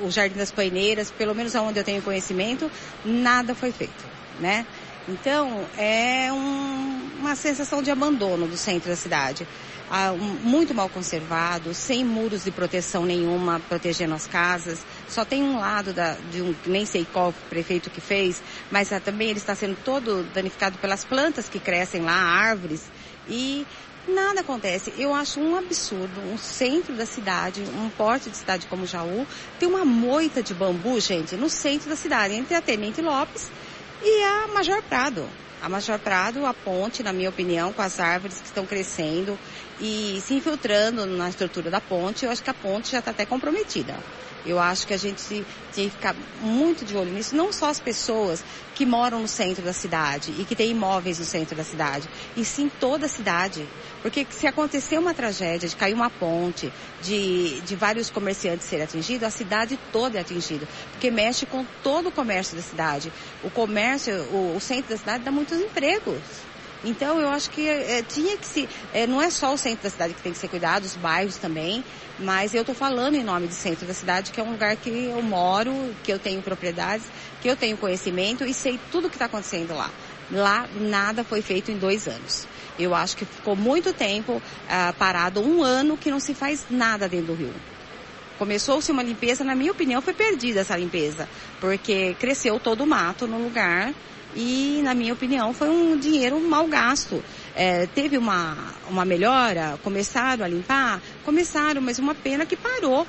[0.02, 2.72] o Jardim das Paineiras, pelo menos aonde eu tenho conhecimento,
[3.04, 4.06] nada foi feito,
[4.39, 4.66] né?
[5.08, 9.47] Então, é um, uma sensação de abandono do centro da cidade.
[9.91, 14.86] Ah, um, muito mal conservado, sem muros de proteção nenhuma protegendo as casas.
[15.08, 19.00] Só tem um lado da, de um, nem sei qual prefeito que fez, mas ah,
[19.00, 22.84] também ele está sendo todo danificado pelas plantas que crescem lá, árvores.
[23.28, 23.66] E
[24.14, 24.93] nada acontece.
[24.97, 29.26] Eu acho um absurdo um centro da cidade, um porte de cidade como Jaú,
[29.60, 33.49] ter uma moita de bambu, gente, no centro da cidade, entre a Tenente Lopes
[34.03, 35.28] e a Major Prado.
[35.62, 39.38] A Major Prado, a ponte, na minha opinião, com as árvores que estão crescendo
[39.80, 43.26] e se infiltrando na estrutura da ponte, eu acho que a ponte já está até
[43.26, 43.97] comprometida.
[44.45, 47.80] Eu acho que a gente tem que ficar muito de olho nisso, não só as
[47.80, 48.43] pessoas
[48.74, 52.07] que moram no centro da cidade e que têm imóveis no centro da cidade,
[52.38, 53.68] e sim toda a cidade.
[54.02, 56.72] Porque se acontecer uma tragédia, de cair uma ponte,
[57.02, 60.68] de, de vários comerciantes serem atingidos, a cidade toda é atingida.
[60.91, 63.12] Porque mexe com todo o comércio da cidade.
[63.43, 66.20] O comércio, o, o centro da cidade dá muitos empregos.
[66.84, 68.70] Então eu acho que é, tinha que se.
[68.93, 71.36] É, não é só o centro da cidade que tem que ser cuidado, os bairros
[71.36, 71.84] também,
[72.18, 74.89] mas eu estou falando em nome do centro da cidade, que é um lugar que
[74.89, 75.74] eu moro,
[76.04, 77.06] que eu tenho propriedades,
[77.41, 79.89] que eu tenho conhecimento e sei tudo o que está acontecendo lá.
[80.32, 82.47] Lá nada foi feito em dois anos.
[82.80, 87.09] Eu acho que ficou muito tempo ah, parado, um ano que não se faz nada
[87.09, 87.53] dentro do rio.
[88.39, 91.27] Começou-se uma limpeza, na minha opinião, foi perdida essa limpeza,
[91.59, 93.93] porque cresceu todo o mato no lugar
[94.34, 97.21] e, na minha opinião, foi um dinheiro mal gasto.
[97.53, 98.55] É, teve uma,
[98.89, 103.05] uma melhora, começaram a limpar, começaram, mas uma pena que parou.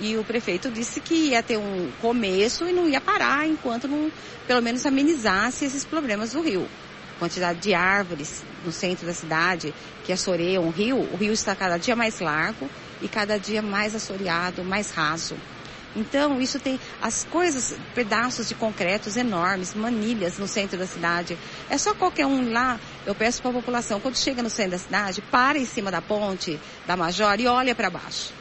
[0.00, 4.12] E o prefeito disse que ia ter um começo e não ia parar enquanto não,
[4.46, 6.68] pelo menos, amenizasse esses problemas do rio.
[7.18, 11.78] Quantidade de árvores no centro da cidade que assoreiam o rio, o rio está cada
[11.78, 12.68] dia mais largo
[13.00, 15.36] e cada dia mais assoreado, mais raso.
[15.96, 21.36] Então, isso tem as coisas, pedaços de concretos enormes, manilhas no centro da cidade.
[21.70, 24.78] É só qualquer um lá, eu peço para a população, quando chega no centro da
[24.78, 28.32] cidade, para em cima da ponte da Major e olha para baixo,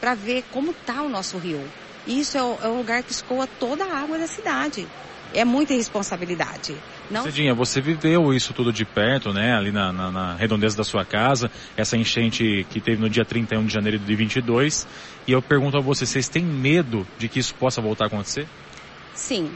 [0.00, 1.68] para ver como está o nosso rio.
[2.06, 4.86] Isso é o, é o lugar que escoa toda a água da cidade.
[5.34, 6.76] É muita irresponsabilidade.
[7.10, 7.24] Não...
[7.24, 9.54] Cidinha, você viveu isso tudo de perto, né?
[9.54, 13.66] Ali na, na, na, redondeza da sua casa, essa enchente que teve no dia 31
[13.66, 14.86] de janeiro de 2022.
[15.26, 18.46] E eu pergunto a você, vocês têm medo de que isso possa voltar a acontecer?
[19.12, 19.50] Sim.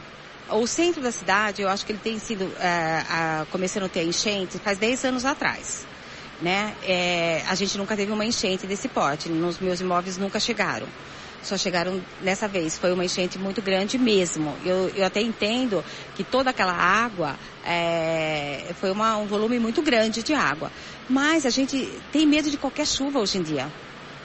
[0.51, 4.03] O centro da cidade, eu acho que ele tem sido, é, a, começando a ter
[4.03, 5.87] enchente faz 10 anos atrás.
[6.43, 6.74] Né?
[6.83, 10.87] É, a gente nunca teve uma enchente desse porte, nos meus imóveis nunca chegaram
[11.49, 12.76] só chegaram nessa vez.
[12.78, 14.55] Foi uma enchente muito grande mesmo.
[14.64, 15.84] Eu, eu até entendo
[16.14, 20.70] que toda aquela água é, foi uma, um volume muito grande de água.
[21.09, 23.72] Mas a gente tem medo de qualquer chuva hoje em dia.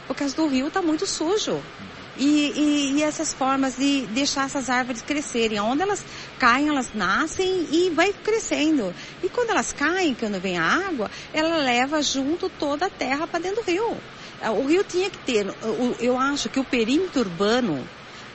[0.07, 1.61] Por causa do rio está muito sujo.
[2.15, 5.59] E, e, e, essas formas de deixar essas árvores crescerem.
[5.59, 6.05] Onde elas
[6.37, 8.93] caem, elas nascem e vai crescendo.
[9.23, 13.39] E quando elas caem, quando vem a água, ela leva junto toda a terra para
[13.39, 13.97] dentro do rio.
[14.43, 15.47] Ah, o rio tinha que ter,
[16.01, 17.87] eu acho que o perímetro urbano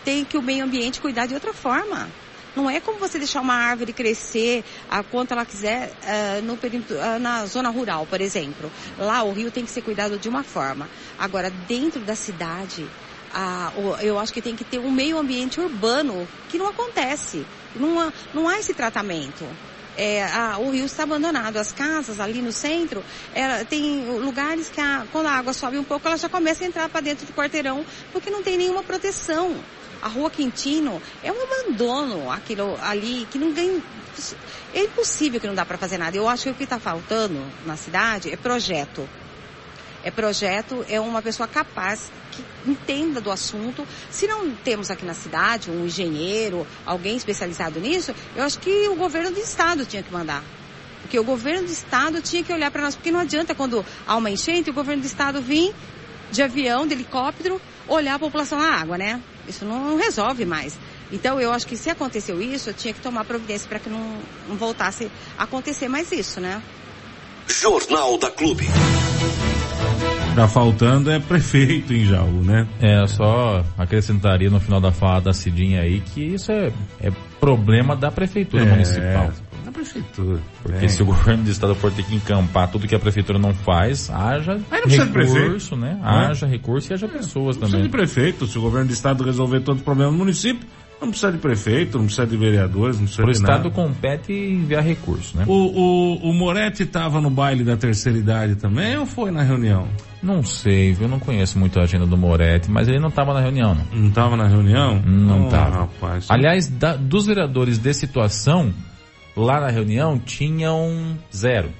[0.07, 2.09] tem que o meio ambiente cuidar de outra forma.
[2.57, 7.19] Não é como você deixar uma árvore crescer a quanto ela quiser uh, no uh,
[7.21, 8.73] na zona rural, por exemplo.
[8.99, 10.89] Lá o rio tem que ser cuidado de uma forma.
[11.19, 16.27] Agora, dentro da cidade, uh, eu acho que tem que ter um meio ambiente urbano
[16.49, 17.45] que não acontece.
[17.77, 19.47] Não não há esse tratamento
[19.99, 21.57] é, a, o rio está abandonado.
[21.57, 25.84] As casas ali no centro, é, tem lugares que a, quando a água sobe um
[25.84, 29.57] pouco, ela já começa a entrar para dentro do quarteirão, porque não tem nenhuma proteção.
[30.01, 33.82] A rua Quintino é um abandono aquilo ali que ninguém.
[34.72, 36.16] É impossível que não dá para fazer nada.
[36.16, 39.09] Eu acho que o que está faltando na cidade é projeto
[40.05, 43.86] é projeto, é uma pessoa capaz que entenda do assunto.
[44.11, 48.94] Se não temos aqui na cidade um engenheiro, alguém especializado nisso, eu acho que o
[48.94, 50.42] governo do estado tinha que mandar.
[51.03, 54.16] Porque o governo do estado tinha que olhar para nós, porque não adianta quando há
[54.16, 55.74] uma enchente, o governo do estado vir
[56.30, 59.20] de avião, de helicóptero, olhar a população na água, né?
[59.49, 60.76] Isso não resolve mais.
[61.11, 64.18] Então eu acho que se aconteceu isso, eu tinha que tomar providência para que não,
[64.46, 66.62] não voltasse a acontecer mais isso, né?
[67.46, 68.66] Jornal da Clube.
[70.39, 72.68] Tá faltando é prefeito em Jaú, né?
[72.81, 77.11] É, só acrescentaria no final da fala da Cidinha aí que isso é, é
[77.41, 79.33] problema da prefeitura é, municipal.
[79.64, 80.39] Da prefeitura.
[80.62, 80.89] Porque é.
[80.89, 84.11] se o governo do estado for ter que encampar tudo que a prefeitura não faz,
[84.11, 85.99] haja recurso, né?
[86.05, 87.89] Haja recurso e haja pessoas não também.
[87.89, 88.47] Precisa de prefeito.
[88.47, 90.68] Se o governo do estado resolver todos os problemas do município,
[91.01, 93.70] não precisa de prefeito, não precisa de vereadores, não precisa de Estado nada.
[93.70, 95.44] compete enviar recurso, né?
[95.46, 99.88] O, o, o Moretti estava no baile da terceira idade também ou foi na reunião?
[100.22, 103.40] Não sei, eu não conheço muito a agenda do Moretti, mas ele não estava na
[103.40, 103.84] reunião, não.
[103.92, 105.01] Não estava na reunião?
[105.01, 105.88] Não estava.
[106.03, 108.74] Oh, Aliás, da, dos vereadores de situação,
[109.36, 111.70] lá na reunião tinham zero.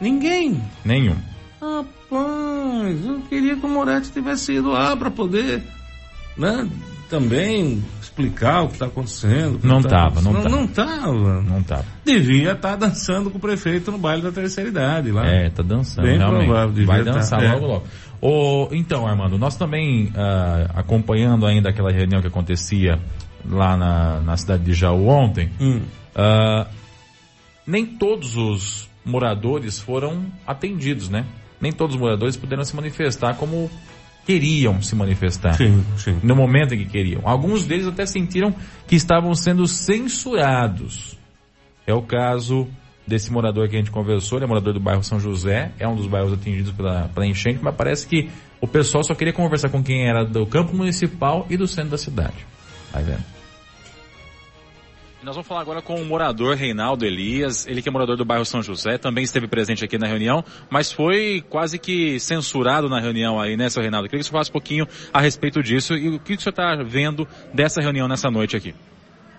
[0.00, 0.60] Ninguém.
[0.84, 1.16] Nenhum.
[1.60, 5.62] Rapaz, eu queria que o Moretti tivesse ido lá para poder,
[6.36, 6.68] né,
[7.08, 9.60] também explicar o que está acontecendo.
[9.62, 10.74] Não tá tava, não acontecendo.
[10.74, 11.12] tava.
[11.12, 11.42] Não tava.
[11.42, 11.84] Não tava.
[12.04, 15.26] Devia estar dançando com o prefeito no baile da terceira idade lá.
[15.26, 16.46] É, tá dançando, Bem realmente.
[16.46, 17.52] provável, Vai tá, dançar é.
[17.52, 17.84] logo, logo.
[18.20, 22.98] Ô, então, Armando, nós também, ah, acompanhando ainda aquela reunião que acontecia
[23.48, 25.82] lá na, na cidade de Jaú ontem, Hum.
[26.14, 26.66] ah,
[27.66, 31.24] nem todos os moradores foram atendidos, né?
[31.60, 33.70] Nem todos os moradores puderam se manifestar como
[34.26, 35.54] queriam se manifestar.
[35.54, 36.18] Sim, sim.
[36.22, 37.22] No momento em que queriam.
[37.24, 38.52] Alguns deles até sentiram
[38.86, 41.16] que estavam sendo censurados.
[41.86, 42.66] É o caso
[43.06, 45.94] desse morador que a gente conversou, ele é morador do bairro São José, é um
[45.94, 48.28] dos bairros atingidos pela, pela enchente, mas parece que
[48.60, 51.98] o pessoal só queria conversar com quem era do campo municipal e do centro da
[51.98, 52.44] cidade.
[52.92, 53.35] Vai vendo?
[55.26, 58.44] Nós vamos falar agora com o morador Reinaldo Elias, ele que é morador do bairro
[58.44, 63.40] São José, também esteve presente aqui na reunião, mas foi quase que censurado na reunião
[63.40, 64.08] aí, né, seu Reinaldo?
[64.08, 66.76] Queria que você falasse um pouquinho a respeito disso e o que que você está
[66.76, 68.72] vendo dessa reunião nessa noite aqui.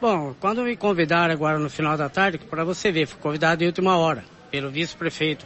[0.02, 3.68] Bom, quando me convidaram agora no final da tarde, para você ver, fui convidado em
[3.68, 5.46] última hora, pelo vice-prefeito.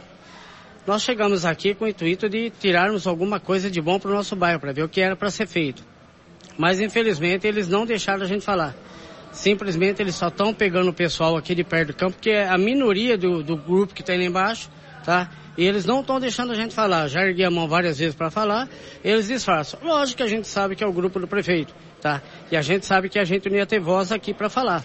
[0.84, 4.34] Nós chegamos aqui com o intuito de tirarmos alguma coisa de bom para o nosso
[4.34, 5.84] bairro, para ver o que era para ser feito.
[6.58, 8.74] Mas infelizmente eles não deixaram a gente falar.
[9.32, 12.58] Simplesmente eles só estão pegando o pessoal aqui de perto do campo, que é a
[12.58, 14.70] minoria do, do grupo que tem lá embaixo,
[15.04, 15.30] tá?
[15.56, 17.08] E eles não estão deixando a gente falar.
[17.08, 18.68] Já ergui a mão várias vezes para falar,
[19.02, 19.80] eles disfarçam.
[19.82, 22.22] Lógico que a gente sabe que é o grupo do prefeito, tá?
[22.50, 24.84] E a gente sabe que a gente não ia ter voz aqui para falar.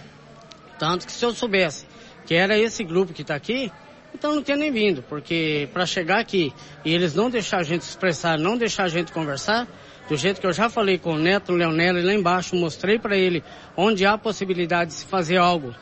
[0.78, 1.86] Tanto que se eu soubesse
[2.24, 3.72] que era esse grupo que está aqui,
[4.14, 6.52] então não tinha nem vindo, porque para chegar aqui
[6.84, 9.66] e eles não deixar a gente expressar, não deixar a gente conversar,
[10.08, 13.44] do jeito que eu já falei com o Neto Leonel lá embaixo, mostrei para ele
[13.76, 15.74] onde há possibilidade de se fazer algo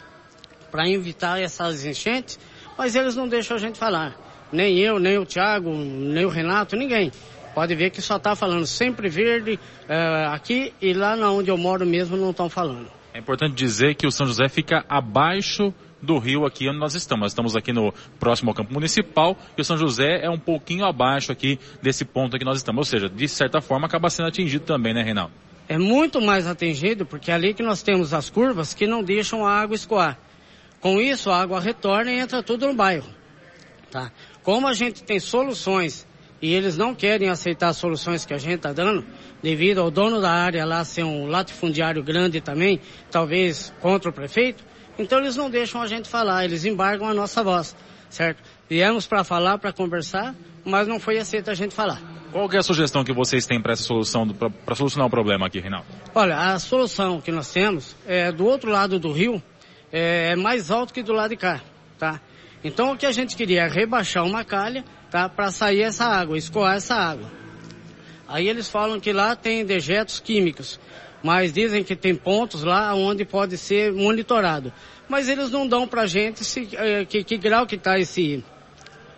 [0.71, 2.39] para evitar essas enchentes,
[2.77, 4.17] mas eles não deixam a gente falar.
[4.53, 7.13] Nem eu, nem o Thiago, nem o Renato, ninguém.
[7.55, 9.59] Pode ver que só está falando sempre verde
[9.89, 12.91] eh, aqui e lá onde eu moro mesmo não estão falando.
[13.15, 17.23] É importante dizer que o São José fica abaixo do rio aqui onde nós estamos.
[17.23, 20.85] Nós estamos aqui no próximo ao campo municipal e o São José é um pouquinho
[20.85, 22.79] abaixo aqui desse ponto que nós estamos.
[22.79, 25.33] Ou seja, de certa forma acaba sendo atingido também, né, Reinaldo?
[25.69, 29.45] é muito mais atingido porque é ali que nós temos as curvas que não deixam
[29.45, 30.19] a água escoar.
[30.81, 33.09] Com isso, a água retorna e entra tudo no bairro.
[33.91, 34.13] Tá?
[34.43, 36.07] Como a gente tem soluções
[36.41, 39.05] e eles não querem aceitar as soluções que a gente está dando,
[39.43, 42.81] devido ao dono da área lá ser um latifundiário grande também,
[43.11, 44.63] talvez contra o prefeito,
[44.99, 47.77] então eles não deixam a gente falar, eles embargam a nossa voz,
[48.09, 48.43] certo?
[48.69, 50.35] Viemos para falar, para conversar,
[50.65, 52.01] mas não foi aceito a gente falar.
[52.33, 55.61] Qual é a sugestão que vocês têm para essa solução, para solucionar o problema aqui,
[55.61, 55.87] Reinaldo?
[56.15, 59.43] Olha, a solução que nós temos é do outro lado do rio
[59.93, 61.61] é mais alto que do lado de cá,
[61.99, 62.21] tá?
[62.65, 65.29] Então o que a gente queria é rebaixar uma calha, tá?
[65.29, 67.31] Para sair essa água, escoar essa água.
[68.29, 70.81] Aí eles falam que lá tem dejetos químicos,
[71.23, 74.73] mas dizem que tem pontos lá onde pode ser monitorado.
[75.09, 78.45] Mas eles não dão pra gente se, eh, que, que grau que tá esse,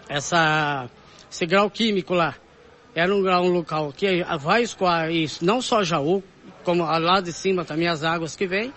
[0.09, 0.88] essa,
[1.30, 2.34] esse grau químico lá.
[2.94, 6.22] Era um grau, um local que vai escoar isso, não só Jaú,
[6.64, 8.72] como lá de cima também as águas que vêm.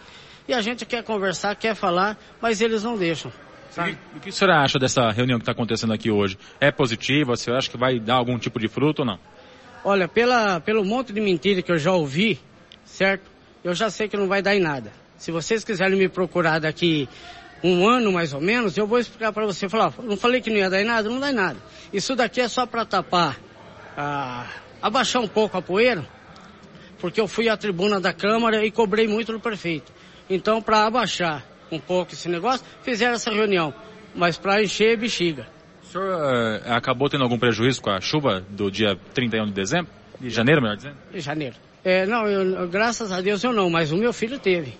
[0.47, 3.31] E a gente quer conversar, quer falar, mas eles não deixam.
[3.69, 3.97] sabe?
[4.13, 6.37] E o que a senhora acha dessa reunião que está acontecendo aqui hoje?
[6.59, 7.35] É positiva?
[7.35, 9.19] Você acha que vai dar algum tipo de fruto ou não?
[9.83, 12.39] Olha, pela, pelo monte de mentira que eu já ouvi,
[13.01, 13.31] certo?
[13.63, 14.91] Eu já sei que não vai dar em nada.
[15.17, 17.09] Se vocês quiserem me procurar daqui
[17.63, 19.67] um ano mais ou menos, eu vou explicar para você.
[19.67, 21.09] Falar, não falei que não ia dar em nada?
[21.09, 21.57] Não dá em nada.
[21.91, 23.39] Isso daqui é só para tapar,
[23.97, 24.47] ah,
[24.79, 26.07] abaixar um pouco a poeira,
[26.99, 29.91] porque eu fui à tribuna da Câmara e cobrei muito do prefeito.
[30.29, 33.73] Então, para abaixar um pouco esse negócio, fizeram essa reunião.
[34.13, 35.47] Mas para encher bexiga.
[35.81, 39.91] O senhor eh, acabou tendo algum prejuízo com a chuva do dia 31 de dezembro?
[40.19, 40.97] De janeiro, melhor dizendo?
[41.11, 41.55] Em janeiro.
[41.83, 44.77] É, não, eu- graças a Deus eu não, mas o meu filho teve.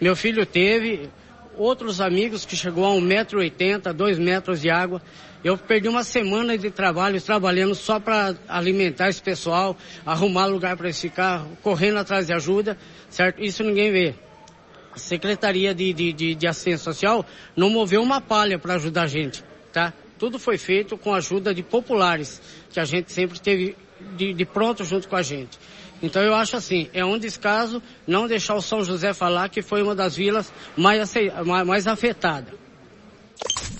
[0.00, 1.08] Meu filho teve,
[1.56, 5.00] outros amigos que chegou a 1,80m, 2 metros de água.
[5.44, 9.76] Eu perdi uma semana de trabalho trabalhando só para alimentar esse pessoal,
[10.06, 12.76] arrumar lugar para eles ficar, correndo atrás de ajuda,
[13.10, 13.42] certo?
[13.42, 14.14] Isso ninguém vê.
[14.94, 17.24] A Secretaria de, de, de, de Assistência Social
[17.56, 19.42] não moveu uma palha para ajudar a gente,
[19.72, 19.92] tá?
[20.18, 22.40] Tudo foi feito com a ajuda de populares,
[22.70, 23.74] que a gente sempre teve
[24.16, 25.58] de, de pronto junto com a gente.
[26.02, 29.82] Então eu acho assim, é um descaso não deixar o São José falar que foi
[29.82, 31.14] uma das vilas mais,
[31.46, 32.54] mais, mais afetadas.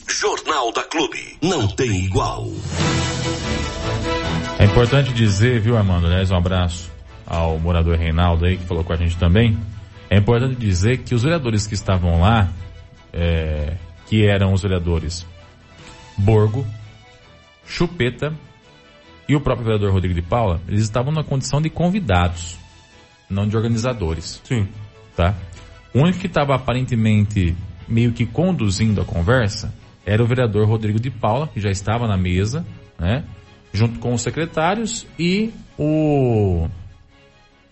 [0.09, 1.37] Jornal da Clube.
[1.43, 2.47] Não tem igual.
[4.59, 6.07] É importante dizer, viu, Armando?
[6.07, 6.93] Aliás, um abraço
[7.27, 9.59] ao morador Reinaldo aí, que falou com a gente também.
[10.09, 12.49] É importante dizer que os vereadores que estavam lá,
[13.13, 15.27] é, que eram os vereadores
[16.17, 16.67] Borgo,
[17.67, 18.33] Chupeta
[19.29, 22.59] e o próprio vereador Rodrigo de Paula, eles estavam na condição de convidados,
[23.29, 24.41] não de organizadores.
[24.45, 24.69] Sim.
[25.17, 25.35] Tá?
[25.95, 27.55] O único que estava aparentemente
[27.87, 29.73] meio que conduzindo a conversa
[30.05, 32.67] era o vereador Rodrigo de Paula, que já estava na mesa,
[32.99, 33.25] né?
[33.73, 36.69] Junto com os secretários e o,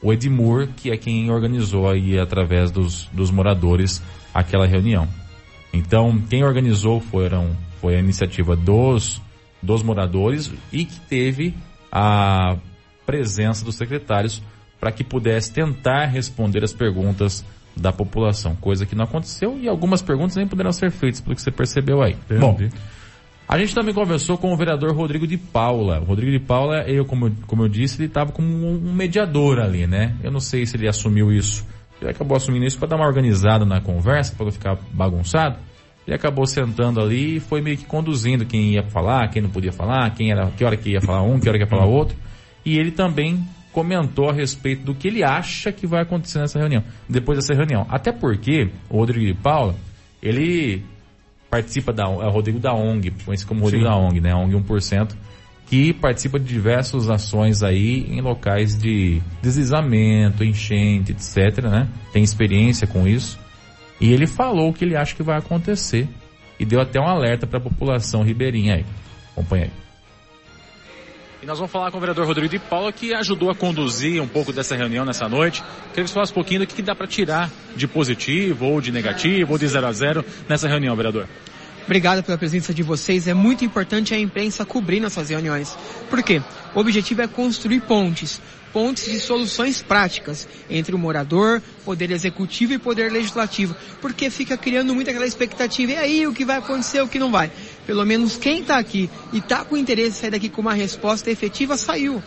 [0.02, 5.08] o Edmur, que é quem organizou aí através dos, dos moradores aquela reunião.
[5.72, 9.20] Então, quem organizou foram, foi a iniciativa dos,
[9.62, 11.54] dos moradores e que teve
[11.92, 12.56] a
[13.04, 14.42] presença dos secretários
[14.78, 17.44] para que pudesse tentar responder as perguntas
[17.76, 21.42] da população, coisa que não aconteceu e algumas perguntas nem puderam ser feitas, pelo que
[21.42, 22.12] você percebeu aí.
[22.12, 22.40] Entendi.
[22.40, 22.58] Bom,
[23.48, 26.00] a gente também conversou com o vereador Rodrigo de Paula.
[26.00, 29.58] O Rodrigo de Paula, eu, como, eu- como eu disse, ele estava como um mediador
[29.58, 30.14] ali, né?
[30.22, 31.66] Eu não sei se ele assumiu isso.
[32.00, 35.56] Ele acabou assumindo isso para dar uma organizada na conversa, para não ficar bagunçado.
[36.06, 39.72] Ele acabou sentando ali e foi meio que conduzindo quem ia falar, quem não podia
[39.72, 42.16] falar, quem era, que hora que ia falar um, que hora que ia falar outro.
[42.64, 46.82] E ele também comentou a respeito do que ele acha que vai acontecer nessa reunião,
[47.08, 47.86] depois dessa reunião.
[47.88, 49.76] Até porque o Rodrigo de Paula,
[50.22, 50.82] ele
[51.48, 53.90] participa da, é o Rodrigo da ONG, conhecido como Rodrigo Sim.
[53.90, 54.34] da ONG, né?
[54.34, 55.14] ONG 1%,
[55.66, 61.88] que participa de diversas ações aí em locais de deslizamento, enchente, etc, né?
[62.12, 63.38] Tem experiência com isso.
[64.00, 66.08] E ele falou o que ele acha que vai acontecer
[66.58, 68.86] e deu até um alerta para a população ribeirinha aí.
[69.32, 69.70] Acompanha aí.
[71.42, 74.28] E nós vamos falar com o vereador Rodrigo de Paula, que ajudou a conduzir um
[74.28, 75.62] pouco dessa reunião nessa noite.
[75.88, 78.92] Queria que você falasse um pouquinho do que dá para tirar de positivo, ou de
[78.92, 81.26] negativo, ou de 0 a 0 nessa reunião, vereador.
[81.86, 83.26] Obrigado pela presença de vocês.
[83.26, 85.76] É muito importante a imprensa cobrir nossas reuniões.
[86.10, 86.42] Por quê?
[86.74, 88.40] O objetivo é construir pontes.
[88.72, 93.74] Pontes de soluções práticas entre o morador, poder executivo e poder legislativo.
[94.00, 95.92] Porque fica criando muito aquela expectativa.
[95.92, 97.50] E aí, o que vai acontecer, o que não vai?
[97.86, 101.30] Pelo menos quem está aqui e está com interesse em sair daqui com uma resposta
[101.30, 102.22] efetiva, saiu.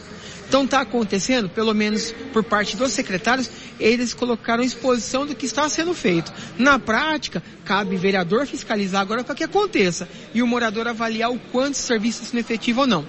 [0.47, 5.67] Então está acontecendo, pelo menos por parte dos secretários, eles colocaram exposição do que está
[5.67, 6.31] sendo feito.
[6.59, 11.75] Na prática, cabe vereador fiscalizar agora para que aconteça e o morador avaliar o quanto
[11.75, 13.03] serviço está sendo efetivo ou não.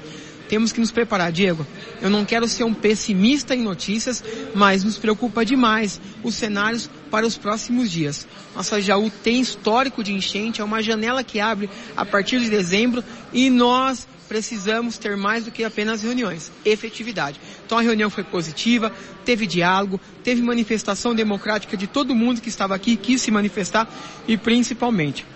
[0.48, 1.66] Temos que nos preparar, Diego.
[2.00, 4.22] Eu não quero ser um pessimista em notícias,
[4.54, 8.26] mas nos preocupa demais os cenários para os próximos dias.
[8.54, 13.02] Nossa Jaú tem histórico de enchente, é uma janela que abre a partir de dezembro
[13.32, 17.40] e nós precisamos ter mais do que apenas reuniões, efetividade.
[17.64, 18.92] Então a reunião foi positiva,
[19.24, 23.88] teve diálogo, teve manifestação democrática de todo mundo que estava aqui, quis se manifestar
[24.26, 25.26] e principalmente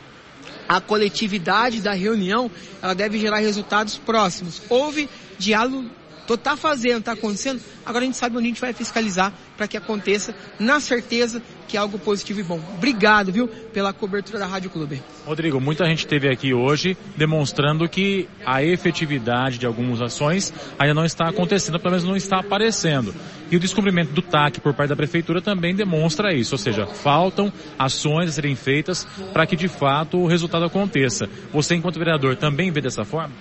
[0.69, 2.51] a coletividade da reunião,
[2.83, 4.61] ela deve gerar resultados próximos.
[4.69, 5.09] Houve
[5.39, 5.89] diálogo,
[6.29, 9.66] tô, tá fazendo, tá acontecendo, agora a gente sabe onde a gente vai fiscalizar para
[9.66, 12.61] que aconteça, na certeza que é algo positivo e bom.
[12.76, 15.03] Obrigado, viu, pela cobertura da Rádio Clube.
[15.26, 21.05] Rodrigo, muita gente esteve aqui hoje demonstrando que a efetividade de algumas ações ainda não
[21.05, 23.14] está acontecendo, pelo menos não está aparecendo.
[23.51, 27.53] E o descobrimento do TAC por parte da prefeitura também demonstra isso, ou seja, faltam
[27.79, 31.29] ações a serem feitas para que de fato o resultado aconteça.
[31.53, 33.33] Você, enquanto vereador, também vê dessa forma?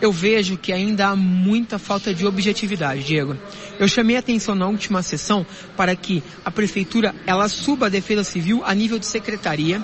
[0.00, 3.36] Eu vejo que ainda há muita falta de objetividade, Diego.
[3.78, 5.46] Eu chamei a atenção na última sessão
[5.76, 9.82] para que a prefeitura ela suba a defesa civil a nível de secretaria,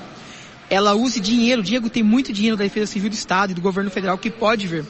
[0.70, 3.90] ela use dinheiro, Diego tem muito dinheiro da defesa civil do estado e do governo
[3.90, 4.84] federal que pode vir,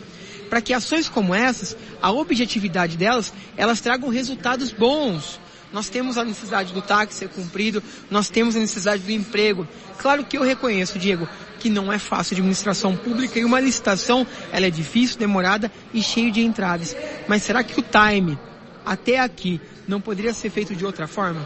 [0.49, 5.41] para que ações como essas, a objetividade delas, elas tragam resultados bons.
[5.75, 9.67] Nós temos a necessidade do táxi ser cumprido, nós temos a necessidade do emprego.
[9.99, 14.67] Claro que eu reconheço, Diego, que não é fácil administração pública e uma licitação, ela
[14.67, 16.97] é difícil, demorada e cheia de entraves.
[17.27, 18.39] Mas será que o time,
[18.87, 21.45] até aqui, não poderia ser feito de outra forma?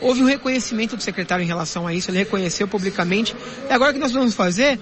[0.00, 3.36] Houve um reconhecimento do secretário em relação a isso, ele reconheceu publicamente.
[3.68, 4.80] E agora o que nós vamos fazer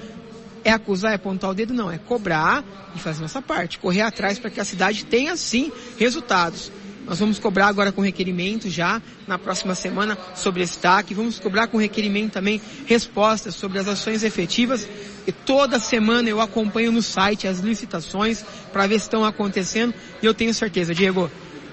[0.64, 1.74] é acusar, é apontar o dedo?
[1.74, 2.64] Não, é cobrar
[2.96, 6.72] e fazer nossa parte, correr atrás para que a cidade tenha sim resultados.
[7.08, 11.14] Nós vamos cobrar agora com requerimento já na próxima semana sobre esse TAC.
[11.14, 14.86] Vamos cobrar com requerimento também respostas sobre as ações efetivas.
[15.26, 19.94] E toda semana eu acompanho no site as licitações para ver se estão acontecendo.
[20.22, 21.30] E eu tenho certeza, Diego,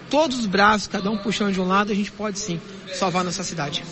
[0.09, 2.61] todos os braços, cada um puxando de um lado, a gente pode sim
[2.93, 3.83] salvar nossa cidade.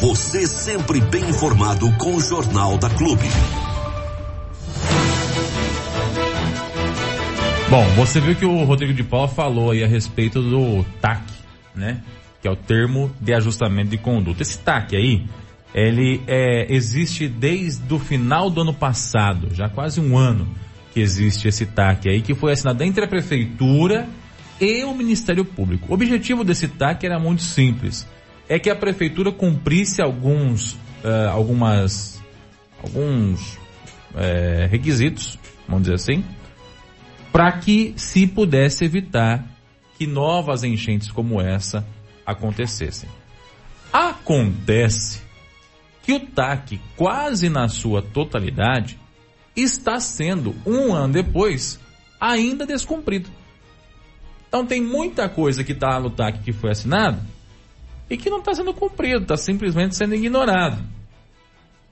[0.00, 3.26] Você sempre bem informado com o Jornal da Clube.
[7.70, 11.22] Bom, você viu que o Rodrigo de Paula falou aí a respeito do TAC,
[11.74, 12.00] né?
[12.40, 14.40] Que é o termo de ajustamento de conduta.
[14.40, 15.26] Esse TAC aí,
[15.74, 20.48] ele é, existe desde o final do ano passado, já quase um ano
[20.94, 24.08] que existe esse TAC aí, que foi assinado entre a prefeitura
[24.58, 25.88] e o Ministério Público.
[25.90, 28.06] O objetivo desse TAC era muito simples,
[28.48, 30.72] é que a prefeitura cumprisse alguns,
[31.04, 32.18] uh, algumas,
[32.82, 33.58] alguns
[34.14, 35.38] uh, requisitos
[35.68, 36.24] vamos dizer assim,
[37.38, 39.44] para que se pudesse evitar
[39.96, 41.86] que novas enchentes como essa
[42.26, 43.08] acontecessem.
[43.92, 45.22] Acontece
[46.02, 48.98] que o TAC, quase na sua totalidade,
[49.54, 51.78] está sendo, um ano depois,
[52.20, 53.30] ainda descumprido.
[54.48, 57.22] Então tem muita coisa que está no TAC que foi assinado
[58.10, 60.82] e que não está sendo cumprido, está simplesmente sendo ignorado.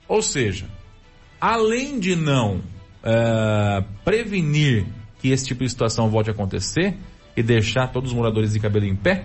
[0.08, 0.66] Ou seja,
[1.40, 2.62] além de não
[3.00, 6.96] é, prevenir que esse tipo de situação volte a acontecer
[7.36, 9.24] e deixar todos os moradores de cabelo em pé,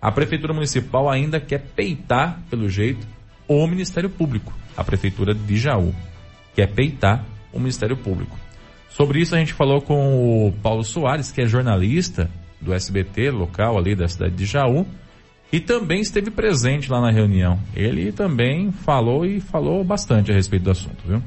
[0.00, 3.06] a Prefeitura Municipal ainda quer peitar, pelo jeito,
[3.48, 4.52] o Ministério Público.
[4.76, 5.92] A Prefeitura de Jaú
[6.54, 8.38] quer peitar o Ministério Público.
[8.88, 12.30] Sobre isso a gente falou com o Paulo Soares, que é jornalista
[12.60, 14.86] do SBT local ali da cidade de Jaú,
[15.52, 17.58] e também esteve presente lá na reunião.
[17.74, 21.22] Ele também falou e falou bastante a respeito do assunto, viu?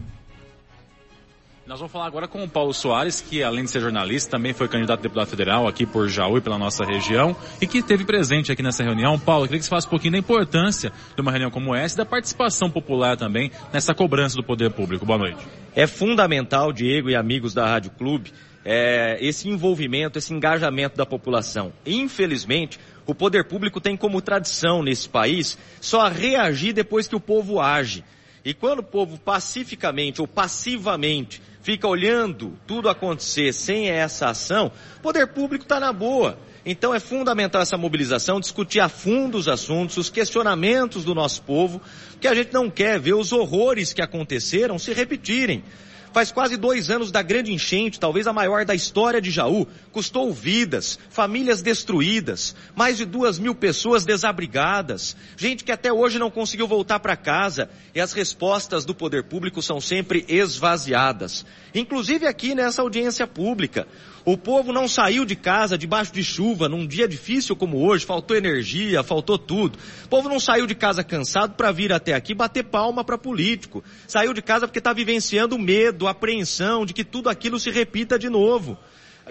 [1.72, 4.67] Nós vamos falar agora com o Paulo Soares, que além de ser jornalista, também foi
[4.67, 8.51] candidato a deputado federal aqui por Jaú e pela nossa região, e que esteve presente
[8.51, 9.17] aqui nessa reunião.
[9.17, 11.95] Paulo, eu queria que você falasse um pouquinho da importância de uma reunião como essa
[11.95, 15.05] e da participação popular também nessa cobrança do poder público.
[15.05, 15.47] Boa noite.
[15.74, 18.34] É fundamental, Diego e amigos da Rádio Clube,
[18.65, 21.72] é, esse envolvimento, esse engajamento da população.
[21.86, 27.61] Infelizmente, o poder público tem como tradição nesse país só reagir depois que o povo
[27.61, 28.03] age.
[28.43, 35.01] E quando o povo pacificamente ou passivamente fica olhando tudo acontecer sem essa ação, o
[35.01, 36.38] poder público está na boa.
[36.66, 41.82] Então é fundamental essa mobilização, discutir a fundo os assuntos, os questionamentos do nosso povo,
[42.20, 45.64] que a gente não quer ver os horrores que aconteceram se repetirem.
[46.14, 49.66] Faz quase dois anos da grande enchente, talvez a maior da história de Jaú.
[49.93, 56.30] Custou vidas, famílias destruídas, mais de duas mil pessoas desabrigadas, gente que até hoje não
[56.30, 57.70] conseguiu voltar para casa.
[57.95, 61.45] E as respostas do poder público são sempre esvaziadas.
[61.74, 63.88] Inclusive aqui nessa audiência pública.
[64.24, 68.38] O povo não saiu de casa debaixo de chuva num dia difícil como hoje, faltou
[68.38, 69.80] energia, faltou tudo.
[70.05, 73.84] O povo não saiu de casa cansado para vir até aqui bater palma para político.
[74.07, 78.30] Saiu de casa porque está vivenciando medo, apreensão de que tudo aquilo se repita de
[78.30, 78.78] novo.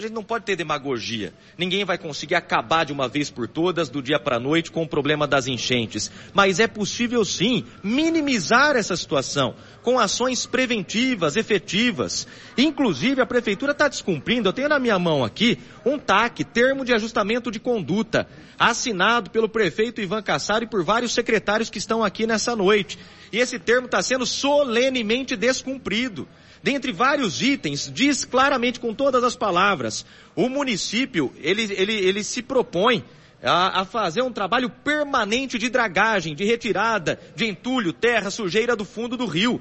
[0.01, 1.31] A gente não pode ter demagogia.
[1.59, 4.83] Ninguém vai conseguir acabar de uma vez por todas, do dia para a noite, com
[4.83, 6.11] o problema das enchentes.
[6.33, 12.27] Mas é possível sim minimizar essa situação com ações preventivas, efetivas.
[12.57, 14.49] Inclusive, a prefeitura está descumprindo.
[14.49, 18.27] Eu tenho na minha mão aqui um TAC, termo de ajustamento de conduta,
[18.59, 22.99] assinado pelo prefeito Ivan Cassaro e por vários secretários que estão aqui nessa noite.
[23.31, 26.27] E esse termo está sendo solenemente descumprido.
[26.63, 30.05] Dentre vários itens, diz claramente com todas as palavras,
[30.37, 33.03] o município, ele, ele, ele se propõe
[33.43, 38.85] a, a, fazer um trabalho permanente de dragagem, de retirada de entulho, terra, sujeira do
[38.85, 39.61] fundo do rio.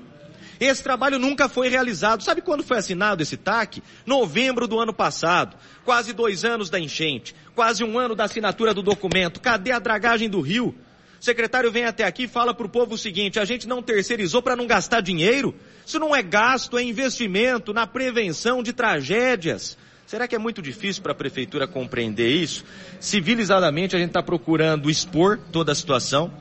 [0.59, 2.21] Esse trabalho nunca foi realizado.
[2.21, 3.81] Sabe quando foi assinado esse TAC?
[4.05, 5.55] Novembro do ano passado.
[5.85, 7.33] Quase dois anos da enchente.
[7.55, 9.39] Quase um ano da assinatura do documento.
[9.39, 10.75] Cadê a dragagem do rio?
[11.19, 13.81] O secretário vem até aqui e fala para o povo o seguinte: a gente não
[13.81, 15.55] terceirizou para não gastar dinheiro?
[15.89, 19.75] Isso não é gasto, é investimento na prevenção de tragédias.
[20.05, 22.63] Será que é muito difícil para a prefeitura compreender isso?
[22.99, 26.31] Civilizadamente, a gente está procurando expor toda a situação.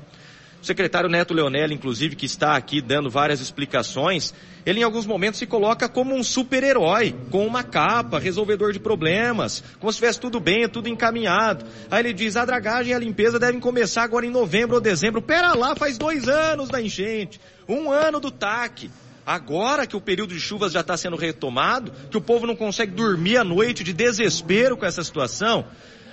[0.60, 4.34] O secretário Neto Leonelli, inclusive, que está aqui dando várias explicações,
[4.66, 9.64] ele em alguns momentos se coloca como um super-herói, com uma capa, resolvedor de problemas,
[9.80, 11.64] como se estivesse tudo bem, tudo encaminhado.
[11.90, 15.22] Aí ele diz, a dragagem e a limpeza devem começar agora em novembro ou dezembro.
[15.22, 18.90] Pera lá, faz dois anos da enchente, um ano do TAC.
[19.28, 22.92] Agora que o período de chuvas já está sendo retomado, que o povo não consegue
[22.92, 25.66] dormir à noite de desespero com essa situação,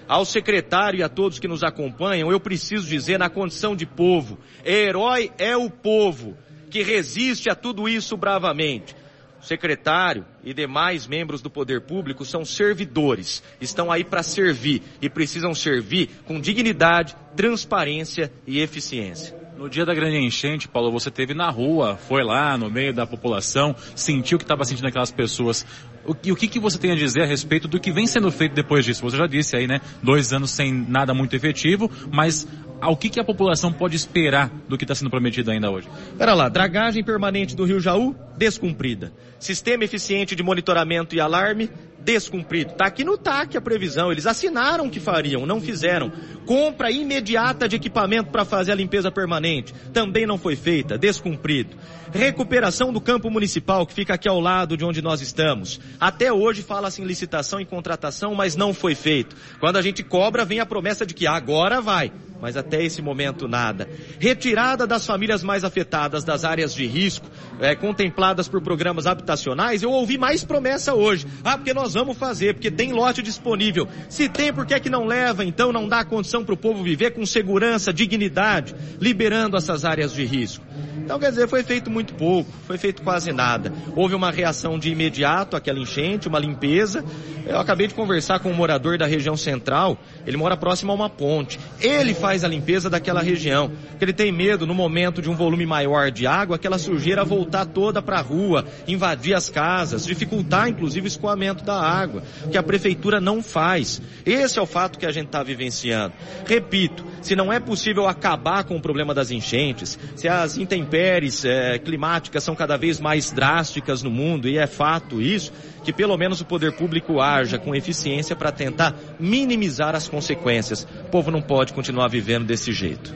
[0.05, 4.37] ao secretário e a todos que nos acompanham, eu preciso dizer na condição de povo,
[4.65, 6.37] herói é o povo
[6.69, 8.93] que resiste a tudo isso bravamente.
[9.41, 15.09] O secretário e demais membros do poder público são servidores, estão aí para servir e
[15.09, 19.34] precisam servir com dignidade, transparência e eficiência.
[19.57, 23.07] No dia da grande enchente, Paulo, você teve na rua, foi lá no meio da
[23.07, 25.65] população, sentiu o que estava sentindo aquelas pessoas.
[26.05, 28.29] O, e o que, que você tem a dizer a respeito do que vem sendo
[28.29, 29.01] feito depois disso?
[29.03, 29.79] Você já disse aí, né?
[30.03, 32.45] Dois anos sem nada muito efetivo, mas
[32.81, 35.87] ao que, que a população pode esperar do que está sendo prometido ainda hoje?
[36.17, 39.13] Pera lá, dragagem permanente do Rio Jaú, descumprida.
[39.39, 41.69] Sistema eficiente de monitoramento e alarme,
[42.05, 42.71] descumprido.
[42.71, 44.11] Está aqui no TAC a previsão.
[44.11, 46.11] Eles assinaram que fariam, não fizeram.
[46.45, 49.73] Compra imediata de equipamento para fazer a limpeza permanente.
[49.91, 51.75] Também não foi feita, descumprido.
[52.13, 55.81] Recuperação do campo municipal que fica aqui ao lado de onde nós estamos.
[55.99, 59.35] Até hoje fala-se em licitação e contratação, mas não foi feito.
[59.59, 62.11] Quando a gente cobra, vem a promessa de que agora vai
[62.45, 63.89] mas até esse momento nada.
[64.19, 67.27] Retirada das famílias mais afetadas das áreas de risco,
[67.59, 71.25] é, contempladas por programas habitacionais, eu ouvi mais promessa hoje.
[71.43, 73.87] Ah, porque nós vamos fazer, porque tem lote disponível.
[74.09, 75.43] Se tem, por que é que não leva?
[75.43, 80.25] Então não dá condição para o povo viver com segurança, dignidade, liberando essas áreas de
[80.25, 80.65] risco.
[81.05, 83.71] Então, quer dizer, foi feito muito pouco, foi feito quase nada.
[83.95, 87.05] Houve uma reação de imediato àquela enchente, uma limpeza.
[87.45, 91.07] Eu acabei de conversar com um morador da região central, ele mora próximo a uma
[91.07, 91.59] ponte.
[91.79, 95.63] Ele faz a limpeza daquela região, porque ele tem medo, no momento de um volume
[95.63, 101.05] maior de água, aquela sujeira voltar toda para a rua, invadir as casas, dificultar inclusive
[101.05, 104.01] o escoamento da água, que a prefeitura não faz.
[104.25, 106.13] Esse é o fato que a gente está vivenciando.
[106.45, 111.77] Repito, se não é possível acabar com o problema das enchentes, se as intempéries é,
[111.77, 115.51] climáticas são cada vez mais drásticas no mundo, e é fato isso,
[115.83, 120.87] que pelo menos o poder público haja com eficiência para tentar minimizar as consequências.
[121.05, 123.13] O povo não pode continuar vivendo desse jeito.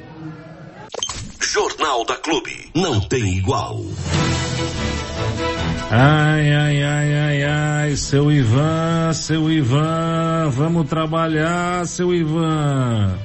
[1.41, 2.69] Jornal da Clube.
[2.75, 3.81] Não tem igual.
[5.91, 13.17] Ai, ai, ai, ai, ai, seu Ivan, seu Ivan, vamos trabalhar, seu Ivan.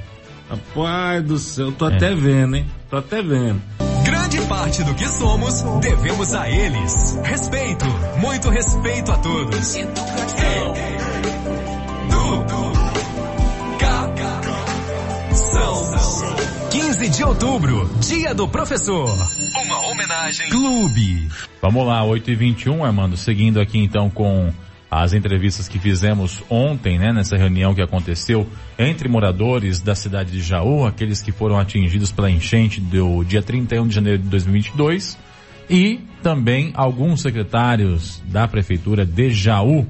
[0.49, 1.95] Rapaz do céu, tô É.
[1.95, 2.65] até vendo, hein?
[2.89, 3.61] Tô até vendo.
[4.03, 7.19] Grande parte do que somos devemos a eles.
[7.23, 7.85] Respeito,
[8.17, 9.75] muito respeito a todos.
[9.75, 10.73] Educação.
[16.85, 19.09] 15 de outubro, dia do professor.
[19.65, 20.47] Uma homenagem.
[20.51, 21.27] Clube.
[21.59, 24.53] Vamos lá, 8 e 21 Armando, seguindo aqui então com
[24.89, 30.41] as entrevistas que fizemos ontem, né, nessa reunião que aconteceu entre moradores da cidade de
[30.41, 35.17] Jaú, aqueles que foram atingidos pela enchente do dia 31 de janeiro de 2022,
[35.67, 39.87] e também alguns secretários da prefeitura de Jaú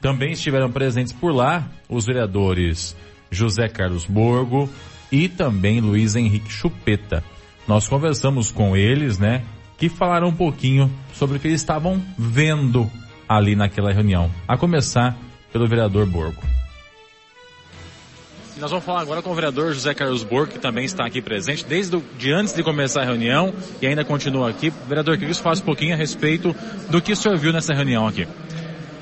[0.00, 2.96] também estiveram presentes por lá, os vereadores
[3.30, 4.68] José Carlos Borgo
[5.12, 7.22] e também Luiz Henrique Chupeta.
[7.68, 9.44] Nós conversamos com eles, né,
[9.76, 12.90] que falaram um pouquinho sobre o que eles estavam vendo
[13.28, 14.30] ali naquela reunião.
[14.48, 15.16] A começar
[15.52, 16.42] pelo vereador Borgo.
[18.58, 21.64] Nós vamos falar agora com o vereador José Carlos Borgo, que também está aqui presente
[21.64, 24.70] desde o, de antes de começar a reunião e ainda continua aqui.
[24.86, 26.54] Vereador, queria que isso falasse um pouquinho a respeito
[26.88, 28.28] do que o senhor viu nessa reunião aqui.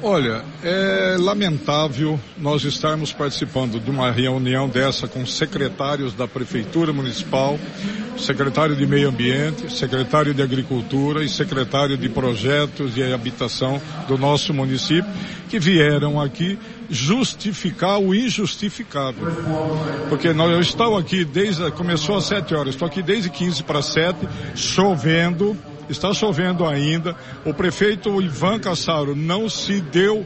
[0.02, 7.58] Olha, é lamentável nós estarmos participando de uma reunião dessa com secretários da Prefeitura Municipal,
[8.16, 14.54] secretário de Meio Ambiente, secretário de Agricultura e secretário de Projetos de Habitação do nosso
[14.54, 15.10] município,
[15.50, 19.28] que vieram aqui justificar o injustificável.
[20.08, 23.82] Porque nós, eu estou aqui desde, começou às sete horas, estou aqui desde 15 para
[23.82, 25.56] sete, chovendo,
[25.90, 27.16] está chovendo ainda.
[27.44, 30.24] O prefeito Ivan Cassaro não se deu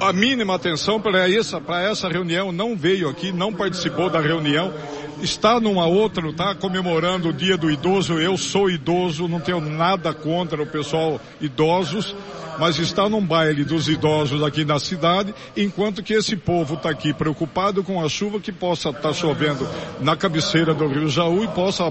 [0.00, 4.74] a mínima atenção para essa, para essa reunião, não veio aqui, não participou da reunião,
[5.22, 10.12] está numa outra, está comemorando o dia do idoso, eu sou idoso, não tenho nada
[10.12, 12.16] contra o pessoal idosos,
[12.58, 17.12] mas está num baile dos idosos aqui na cidade, enquanto que esse povo está aqui
[17.12, 19.68] preocupado com a chuva que possa estar chovendo
[20.00, 21.84] na cabeceira do Rio Jaú e possa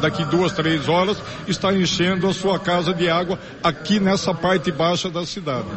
[0.00, 1.16] daqui duas, três horas
[1.46, 5.68] estar enchendo a sua casa de água aqui nessa parte baixa da cidade.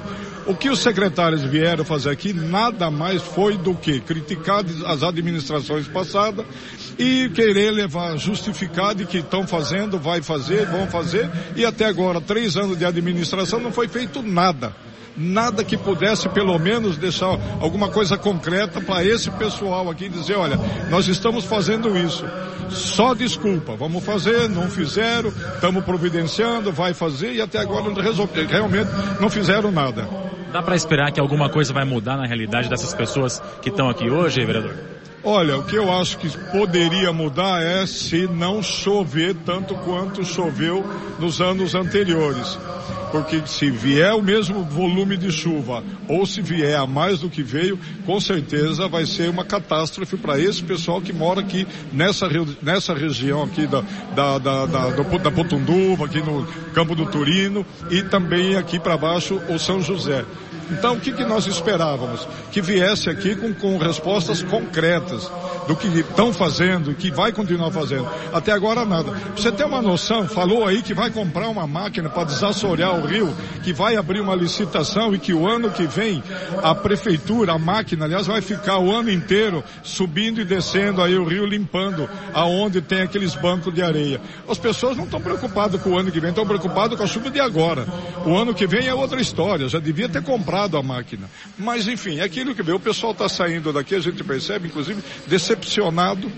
[0.46, 5.88] O que os secretários vieram fazer aqui nada mais foi do que criticar as administrações
[5.88, 6.46] passadas
[6.98, 12.58] e querer levar justificado que estão fazendo, vai fazer, vão fazer, e até agora, três
[12.58, 14.31] anos de administração, não foi feito nada.
[15.18, 20.58] Nada que pudesse pelo menos deixar alguma coisa concreta para esse pessoal aqui dizer, olha,
[20.90, 22.26] nós estamos fazendo isso.
[22.70, 28.46] Só desculpa, vamos fazer, não fizeram, estamos providenciando, vai fazer e até agora não resolve-
[28.46, 30.08] realmente não fizeram nada.
[30.54, 34.10] Dá para esperar que alguma coisa vai mudar na realidade dessas pessoas que estão aqui
[34.10, 34.76] hoje, vereador?
[35.24, 40.84] Olha, o que eu acho que poderia mudar é se não chover tanto quanto choveu
[41.20, 42.58] nos anos anteriores.
[43.12, 47.44] Porque se vier o mesmo volume de chuva, ou se vier a mais do que
[47.44, 52.28] veio, com certeza vai ser uma catástrofe para esse pessoal que mora aqui nessa,
[52.62, 53.82] nessa região aqui da,
[54.16, 59.42] da, da, da, da Potunduva, aqui no Campo do Turino e também aqui para baixo
[59.50, 60.26] o São José.
[60.72, 62.28] Então, o que, que nós esperávamos?
[62.52, 65.30] Que viesse aqui com, com respostas concretas
[65.68, 68.08] do que estão fazendo e que vai continuar fazendo.
[68.34, 69.12] Até agora nada.
[69.36, 73.34] Você ter uma noção, falou aí que vai comprar uma máquina para desassorear o rio,
[73.64, 76.24] que vai abrir uma licitação e que o ano que vem
[76.64, 81.26] a prefeitura, a máquina, aliás, vai ficar o ano inteiro subindo e descendo aí o
[81.26, 84.22] rio, limpando aonde tem aqueles bancos de areia.
[84.48, 87.30] As pessoas não estão preocupadas com o ano que vem, estão preocupadas com a chuva
[87.30, 87.86] de agora.
[88.26, 91.30] O ano que vem é outra história, já devia ter comprado a máquina.
[91.58, 95.02] Mas enfim, é aquilo que vê, o pessoal está saindo daqui, a gente percebe, inclusive,
[95.28, 96.32] decepcionado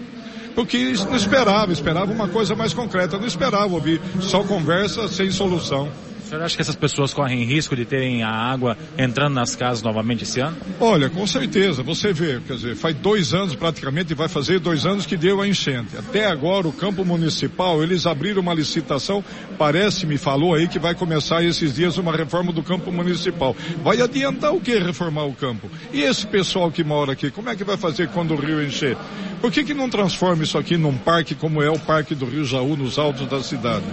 [0.56, 5.92] porque não esperava, esperava uma coisa mais concreta, não esperava ouvir só conversa sem solução.
[6.34, 10.24] Senhor acha que essas pessoas correm risco de terem a água entrando nas casas novamente
[10.24, 10.58] esse ano?
[10.80, 15.06] Olha, com certeza, você vê, quer dizer, faz dois anos praticamente, vai fazer dois anos
[15.06, 15.96] que deu a enchente.
[15.96, 19.24] Até agora o campo municipal, eles abriram uma licitação,
[19.60, 23.56] parece, me falou aí que vai começar esses dias uma reforma do campo municipal.
[23.84, 25.70] Vai adiantar o que reformar o campo?
[25.92, 28.98] E esse pessoal que mora aqui, como é que vai fazer quando o rio encher?
[29.40, 32.44] Por que que não transforma isso aqui num parque como é o Parque do Rio
[32.44, 33.86] Jaú, nos altos da cidade?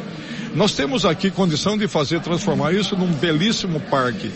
[0.55, 4.31] Nós temos aqui condição de fazer, transformar isso num belíssimo parque.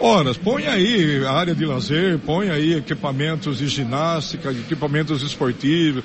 [0.00, 6.04] Ora, põe aí a área de lazer, põe aí equipamentos de ginástica, equipamentos esportivos,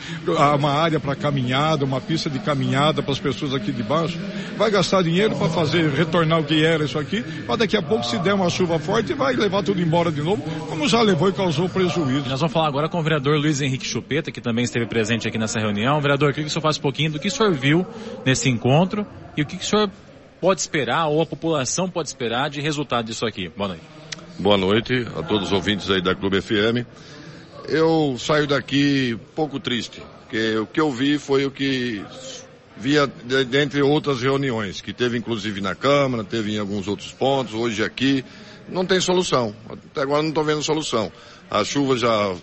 [0.57, 4.17] uma área para caminhada, uma pista de caminhada para as pessoas aqui de baixo.
[4.57, 8.03] Vai gastar dinheiro para fazer, retornar o que era isso aqui, mas daqui a pouco
[8.03, 11.33] se der uma chuva forte vai levar tudo embora de novo, como já levou e
[11.33, 12.27] causou prejuízo.
[12.29, 15.37] Nós vamos falar agora com o vereador Luiz Henrique Chupeta, que também esteve presente aqui
[15.37, 16.01] nessa reunião.
[16.01, 17.85] Vereador, queria que o senhor faça um pouquinho do que o senhor viu
[18.25, 19.05] nesse encontro
[19.37, 19.89] e o que o senhor
[20.43, 23.47] pode esperar, ou a população pode esperar de resultado disso aqui?
[23.47, 23.83] Boa noite.
[24.37, 26.85] Boa noite a todos os ouvintes aí da Clube FM.
[27.69, 32.03] Eu saio daqui pouco triste, porque o que eu vi foi o que
[32.75, 37.81] via dentre outras reuniões, que teve inclusive na Câmara, teve em alguns outros pontos, hoje
[37.81, 38.25] aqui.
[38.67, 39.55] Não tem solução.
[39.69, 41.09] Até agora não estou vendo solução.
[41.49, 42.35] As chuvas já,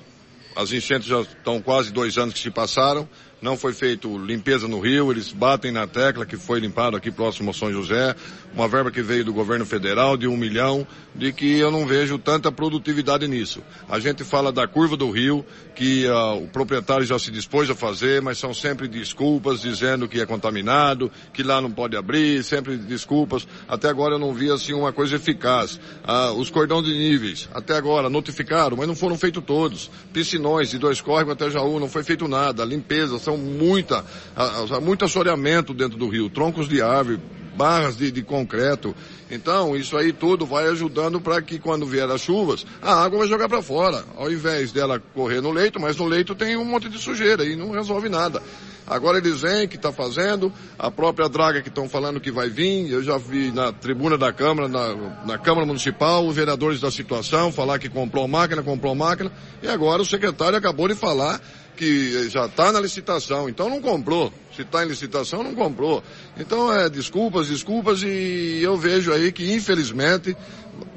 [0.57, 3.07] as enchentes já estão quase dois anos que se passaram
[3.41, 7.51] não foi feito limpeza no rio, eles batem na tecla que foi limpado aqui próximo
[7.51, 8.15] ao São José,
[8.55, 12.19] uma verba que veio do governo federal de um milhão, de que eu não vejo
[12.19, 13.63] tanta produtividade nisso.
[13.89, 17.75] A gente fala da curva do rio, que uh, o proprietário já se dispôs a
[17.75, 22.77] fazer, mas são sempre desculpas dizendo que é contaminado, que lá não pode abrir, sempre
[22.77, 23.47] desculpas.
[23.69, 25.77] Até agora eu não vi assim uma coisa eficaz.
[26.05, 29.91] Uh, os cordões de níveis, até agora notificaram, mas não foram feitos todos.
[30.13, 32.65] Piscinões de dois córregos até Jaú, não foi feito nada.
[32.65, 34.05] Limpeza, são muita,
[34.37, 37.21] uh, muito assoreamento dentro do rio, troncos de árvore,
[37.57, 38.95] barras de, de concreto.
[39.31, 43.29] Então, isso aí tudo vai ajudando para que quando vier as chuvas, a água vai
[43.29, 44.05] jogar para fora.
[44.17, 47.55] Ao invés dela correr no leito, mas no leito tem um monte de sujeira e
[47.55, 48.43] não resolve nada.
[48.87, 52.91] Agora eles vêm que está fazendo, a própria draga que estão falando que vai vir,
[52.91, 57.53] eu já vi na tribuna da Câmara, na, na Câmara Municipal, os vereadores da situação
[57.53, 59.31] falar que comprou máquina, comprou máquina,
[59.63, 61.41] e agora o secretário acabou de falar
[61.81, 64.31] que já está na licitação, então não comprou.
[64.55, 66.05] Se está em licitação, não comprou.
[66.39, 70.37] Então é desculpas, desculpas e eu vejo aí que infelizmente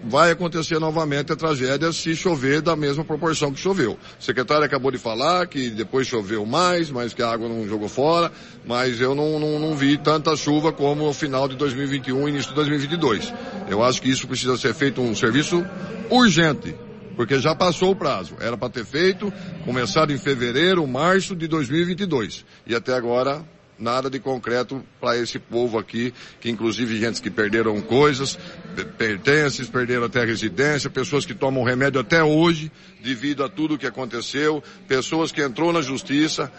[0.04, 3.98] vai acontecer novamente a tragédia se chover da mesma proporção que choveu.
[4.20, 7.88] O secretário acabou de falar que depois choveu mais, mas que a água não jogou
[7.88, 8.30] fora,
[8.66, 12.50] mas eu não, não, não vi tanta chuva como no final de 2021 e início
[12.50, 13.34] de 2022.
[13.70, 15.66] Eu acho que isso precisa ser feito um serviço
[16.10, 16.76] urgente
[17.16, 18.36] porque já passou o prazo.
[18.40, 19.32] Era para ter feito,
[19.66, 22.46] começado em fevereiro, março de 2022.
[22.66, 23.44] E até agora,
[23.78, 28.38] nada de concreto para esse povo aqui, que inclusive gente que perderam coisas,
[28.98, 34.64] pertences, perderam até residência, pessoas que tomam remédio até hoje, devido a tudo que aconteceu,
[34.88, 36.52] pessoas que entrou na justiça,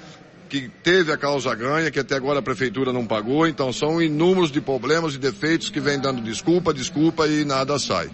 [0.48, 4.52] que teve a causa ganha, que até agora a prefeitura não pagou, então são inúmeros
[4.52, 8.10] de problemas e defeitos que vem dando desculpa, desculpa e nada sai.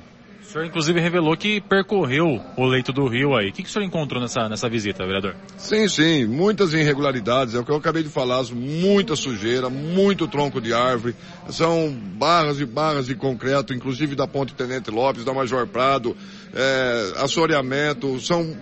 [0.51, 3.51] O senhor inclusive revelou que percorreu o leito do rio aí.
[3.51, 5.37] O que, que o senhor encontrou nessa, nessa visita, vereador?
[5.57, 10.61] Sim, sim, muitas irregularidades, é o que eu acabei de falar, muita sujeira, muito tronco
[10.61, 11.15] de árvore,
[11.51, 16.17] são barras e barras de concreto, inclusive da Ponte Tenente Lopes, da Major Prado,
[16.53, 18.57] é, assoreamento, são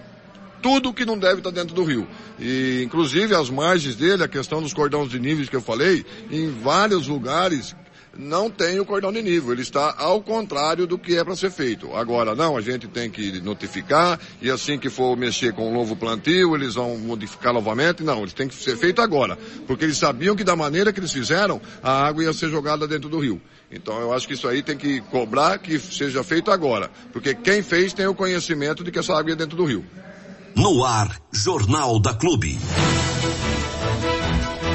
[0.61, 2.07] tudo que não deve estar dentro do rio.
[2.39, 6.51] E, inclusive, as margens dele, a questão dos cordões de níveis que eu falei, em
[6.51, 7.75] vários lugares
[8.19, 11.51] não tem o cordão de nível, ele está ao contrário do que é para ser
[11.53, 11.95] feito.
[11.95, 15.95] Agora, não, a gente tem que notificar e assim que for mexer com o novo
[15.95, 18.03] plantio, eles vão modificar novamente.
[18.03, 21.13] Não, eles têm que ser feito agora, porque eles sabiam que da maneira que eles
[21.13, 23.41] fizeram, a água ia ser jogada dentro do rio.
[23.71, 27.63] Então eu acho que isso aí tem que cobrar que seja feito agora, porque quem
[27.63, 29.85] fez tem o conhecimento de que essa água ia dentro do rio.
[30.57, 32.59] No ar, Jornal da Clube.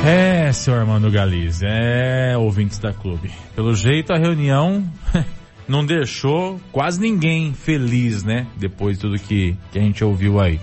[0.05, 3.31] É, senhor Armando Galiz, é, ouvintes da clube.
[3.55, 4.83] Pelo jeito a reunião
[5.65, 8.45] não deixou quase ninguém feliz, né?
[8.57, 10.59] Depois de tudo que, que a gente ouviu aí.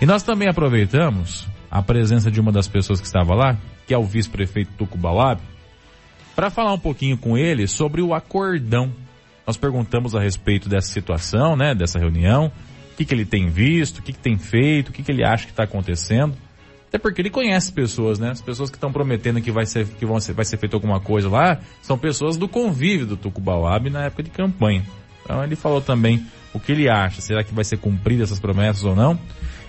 [0.00, 3.98] E nós também aproveitamos a presença de uma das pessoas que estava lá, que é
[3.98, 5.38] o vice-prefeito Tuco Balab,
[6.34, 8.90] para falar um pouquinho com ele sobre o acordão.
[9.46, 11.74] Nós perguntamos a respeito dessa situação, né?
[11.74, 12.50] Dessa reunião,
[12.92, 15.26] o que, que ele tem visto, o que, que tem feito, o que, que ele
[15.26, 16.34] acha que está acontecendo.
[16.92, 18.32] Até porque ele conhece pessoas, né?
[18.32, 21.00] As pessoas que estão prometendo que vai ser, que vão ser, vai ser feito alguma
[21.00, 24.84] coisa lá, são pessoas do convívio do Tucubauab na época de campanha.
[25.24, 26.22] Então ele falou também
[26.52, 27.22] o que ele acha.
[27.22, 29.18] Será que vai ser cumprida essas promessas ou não?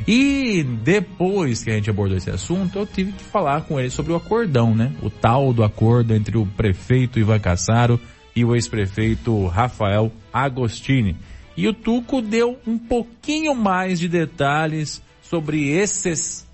[0.05, 4.11] E depois que a gente abordou esse assunto, eu tive que falar com ele sobre
[4.11, 4.91] o acordão, né?
[5.01, 7.97] O tal do acordo entre o prefeito Ivan Cassaro
[8.35, 11.15] e o ex-prefeito Rafael Agostini.
[11.55, 16.45] E o Tuco deu um pouquinho mais de detalhes sobre esses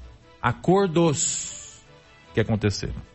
[0.42, 1.82] acordos
[2.34, 3.10] que aconteceram.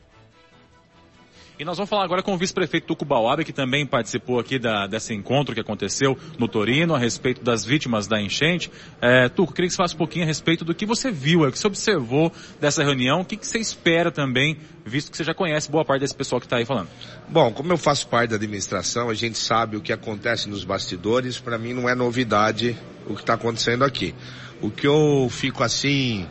[1.57, 4.89] E nós vamos falar agora com o vice-prefeito Tuco Bauabe, que também participou aqui da,
[4.89, 8.69] desse encontro que aconteceu no Torino, a respeito das vítimas da enchente.
[9.01, 11.53] É, Tuco, queria que você falasse um pouquinho a respeito do que você viu, o
[11.53, 15.33] que você observou dessa reunião, o que, que você espera também, visto que você já
[15.33, 16.89] conhece boa parte desse pessoal que está aí falando.
[17.29, 21.39] Bom, como eu faço parte da administração, a gente sabe o que acontece nos bastidores,
[21.39, 24.13] para mim não é novidade o que está acontecendo aqui.
[24.61, 26.27] O que eu fico assim,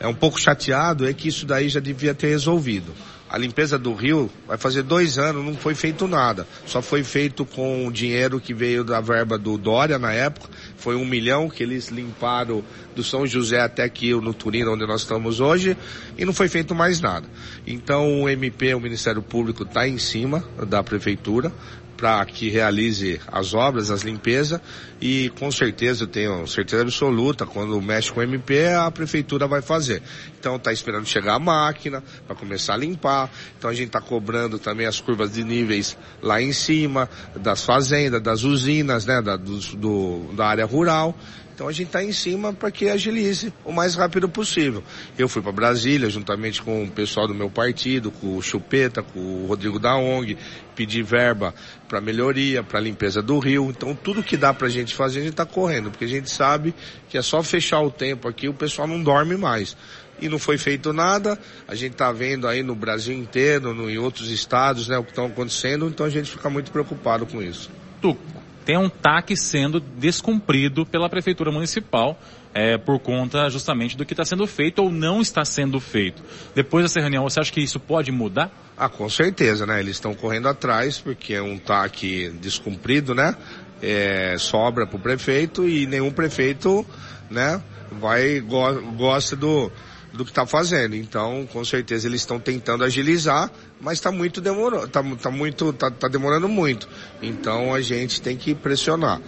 [0.00, 2.92] é um pouco chateado, é que isso daí já devia ter resolvido.
[3.28, 6.48] A limpeza do rio vai fazer dois anos, não foi feito nada.
[6.66, 10.48] Só foi feito com o dinheiro que veio da verba do Dória na época.
[10.76, 12.64] Foi um milhão que eles limparam
[12.96, 15.76] do São José até aqui no Turino, onde nós estamos hoje,
[16.18, 17.28] e não foi feito mais nada.
[17.64, 21.52] Então o MP, o Ministério Público, está em cima da prefeitura
[22.00, 24.58] para que realize as obras, as limpezas
[25.02, 29.60] e com certeza, eu tenho certeza absoluta, quando mexe com o MP, a prefeitura vai
[29.60, 30.02] fazer.
[30.38, 33.30] Então está esperando chegar a máquina para começar a limpar.
[33.58, 38.22] Então a gente está cobrando também as curvas de níveis lá em cima, das fazendas,
[38.22, 41.14] das usinas, né, da, do, do da área rural.
[41.60, 44.82] Então a gente está em cima para que agilize o mais rápido possível.
[45.18, 49.20] Eu fui para Brasília, juntamente com o pessoal do meu partido, com o Chupeta, com
[49.20, 50.38] o Rodrigo da ONG,
[50.74, 51.54] pedir verba
[51.86, 53.68] para melhoria, para limpeza do rio.
[53.68, 56.30] Então tudo que dá para a gente fazer, a gente está correndo, porque a gente
[56.30, 56.74] sabe
[57.10, 59.76] que é só fechar o tempo aqui, o pessoal não dorme mais
[60.18, 61.38] e não foi feito nada.
[61.68, 65.10] A gente está vendo aí no Brasil inteiro, no, em outros estados, né, o que
[65.10, 67.70] estão acontecendo, então a gente fica muito preocupado com isso.
[68.00, 72.18] Tuco, tem um TAC sendo descumprido pela Prefeitura Municipal
[72.52, 76.22] é, por conta justamente do que está sendo feito ou não está sendo feito.
[76.54, 78.50] Depois dessa reunião, você acha que isso pode mudar?
[78.76, 79.80] Ah, com certeza, né?
[79.80, 83.36] Eles estão correndo atrás porque é um TAC descumprido, né?
[83.82, 86.84] É, sobra para o prefeito e nenhum prefeito,
[87.30, 87.62] né?
[87.92, 89.70] Vai go gosta do
[90.12, 90.94] do que está fazendo.
[90.96, 93.50] Então, com certeza eles estão tentando agilizar,
[93.80, 96.88] mas está muito demorando, tá, tá muito, tá, tá demorando muito.
[97.22, 99.20] Então a gente tem que pressionar.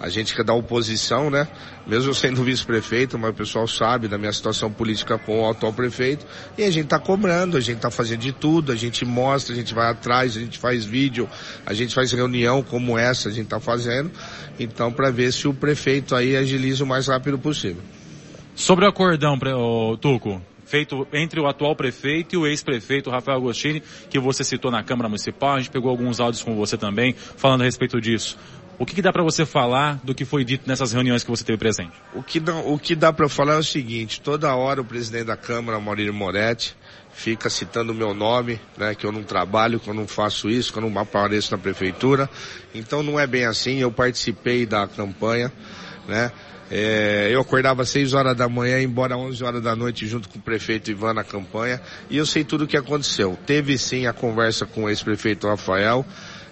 [0.00, 1.46] A gente quer dar oposição, né?
[1.86, 6.26] Mesmo sendo vice-prefeito, mas o pessoal sabe da minha situação política com o atual prefeito.
[6.58, 9.56] E a gente está cobrando, a gente está fazendo de tudo, a gente mostra, a
[9.56, 11.30] gente vai atrás, a gente faz vídeo,
[11.64, 14.10] a gente faz reunião como essa a gente está fazendo.
[14.58, 17.82] Então, para ver se o prefeito aí agiliza o mais rápido possível.
[18.54, 23.82] Sobre o acordão, o Tuco, feito entre o atual prefeito e o ex-prefeito Rafael Agostini,
[24.10, 27.62] que você citou na Câmara Municipal, a gente pegou alguns áudios com você também, falando
[27.62, 28.38] a respeito disso.
[28.78, 31.44] O que, que dá para você falar do que foi dito nessas reuniões que você
[31.44, 31.92] teve presente?
[32.14, 35.26] O que, não, o que dá para falar é o seguinte, toda hora o presidente
[35.26, 36.74] da Câmara, Maurílio Moretti,
[37.12, 40.72] fica citando o meu nome, né, que eu não trabalho, que eu não faço isso,
[40.72, 42.28] que eu não apareço na prefeitura.
[42.74, 45.52] Então não é bem assim, eu participei da campanha,
[46.08, 46.32] né,
[46.74, 50.38] é, eu acordava às 6 horas da manhã, embora 11 horas da noite junto com
[50.38, 53.38] o prefeito Ivan na campanha, e eu sei tudo o que aconteceu.
[53.44, 56.02] Teve sim a conversa com o ex-prefeito Rafael,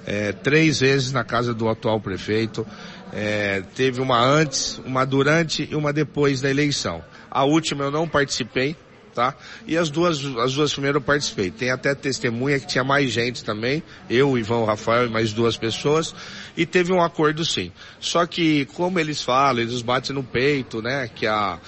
[0.07, 2.67] é, três vezes na casa do atual prefeito,
[3.15, 7.03] é, teve uma antes, uma durante e uma depois da eleição.
[7.31, 8.77] A última eu não participei,
[9.15, 9.35] tá?
[9.67, 11.51] E as duas, as duas primeiras eu participei.
[11.51, 16.15] Tem até testemunha que tinha mais gente também, eu, Ivan, Rafael e mais duas pessoas,
[16.57, 17.73] e teve um acordo sim.
[17.99, 21.59] Só que, como eles falam, eles batem no peito, né, que a,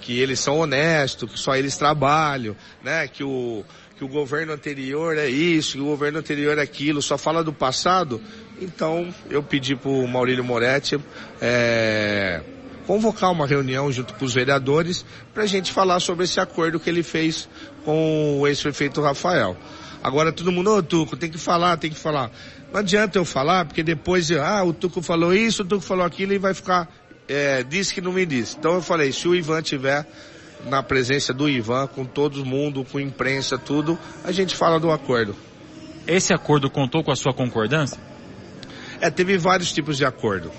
[0.00, 3.64] que eles são honestos, que só eles trabalham, né, que o,
[3.96, 7.52] que o governo anterior é isso, que o governo anterior é aquilo, só fala do
[7.52, 8.20] passado,
[8.60, 10.98] então eu pedi pro Maurílio Moretti,
[11.40, 12.42] é,
[12.86, 15.04] convocar uma reunião junto com os vereadores
[15.34, 17.48] para a gente falar sobre esse acordo que ele fez
[17.84, 19.56] com o ex-prefeito Rafael.
[20.02, 22.30] Agora todo mundo, ô Tuco, tem que falar, tem que falar.
[22.72, 26.32] Não adianta eu falar, porque depois, ah, o Tuco falou isso, o Tuco falou aquilo
[26.32, 26.88] e vai ficar,
[27.28, 28.56] é, disse que não me disse.
[28.56, 30.06] Então eu falei, se o Ivan tiver
[30.66, 35.34] na presença do Ivan, com todo mundo, com imprensa, tudo, a gente fala do acordo.
[36.06, 37.98] Esse acordo contou com a sua concordância?
[39.00, 40.52] É, teve vários tipos de acordo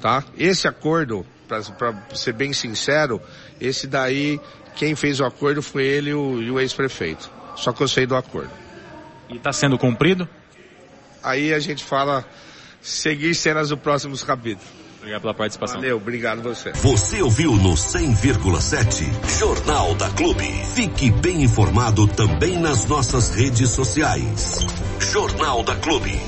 [0.00, 0.24] tá?
[0.36, 3.20] Esse acordo, para ser bem sincero,
[3.60, 4.40] esse daí,
[4.76, 7.30] quem fez o acordo foi ele e o, o ex-prefeito.
[7.56, 8.50] Só que eu sei do acordo.
[9.28, 10.28] E está sendo cumprido?
[11.22, 12.24] Aí a gente fala
[12.80, 14.78] seguir cenas do próximos capítulos.
[14.98, 15.80] Obrigado pela participação.
[15.80, 16.72] Valeu, obrigado você.
[16.72, 20.44] Você ouviu no 100,7 Jornal da Clube.
[20.74, 24.66] Fique bem informado também nas nossas redes sociais.
[25.00, 26.20] Jornal da Clube.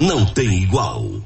[0.00, 1.24] Não tem igual.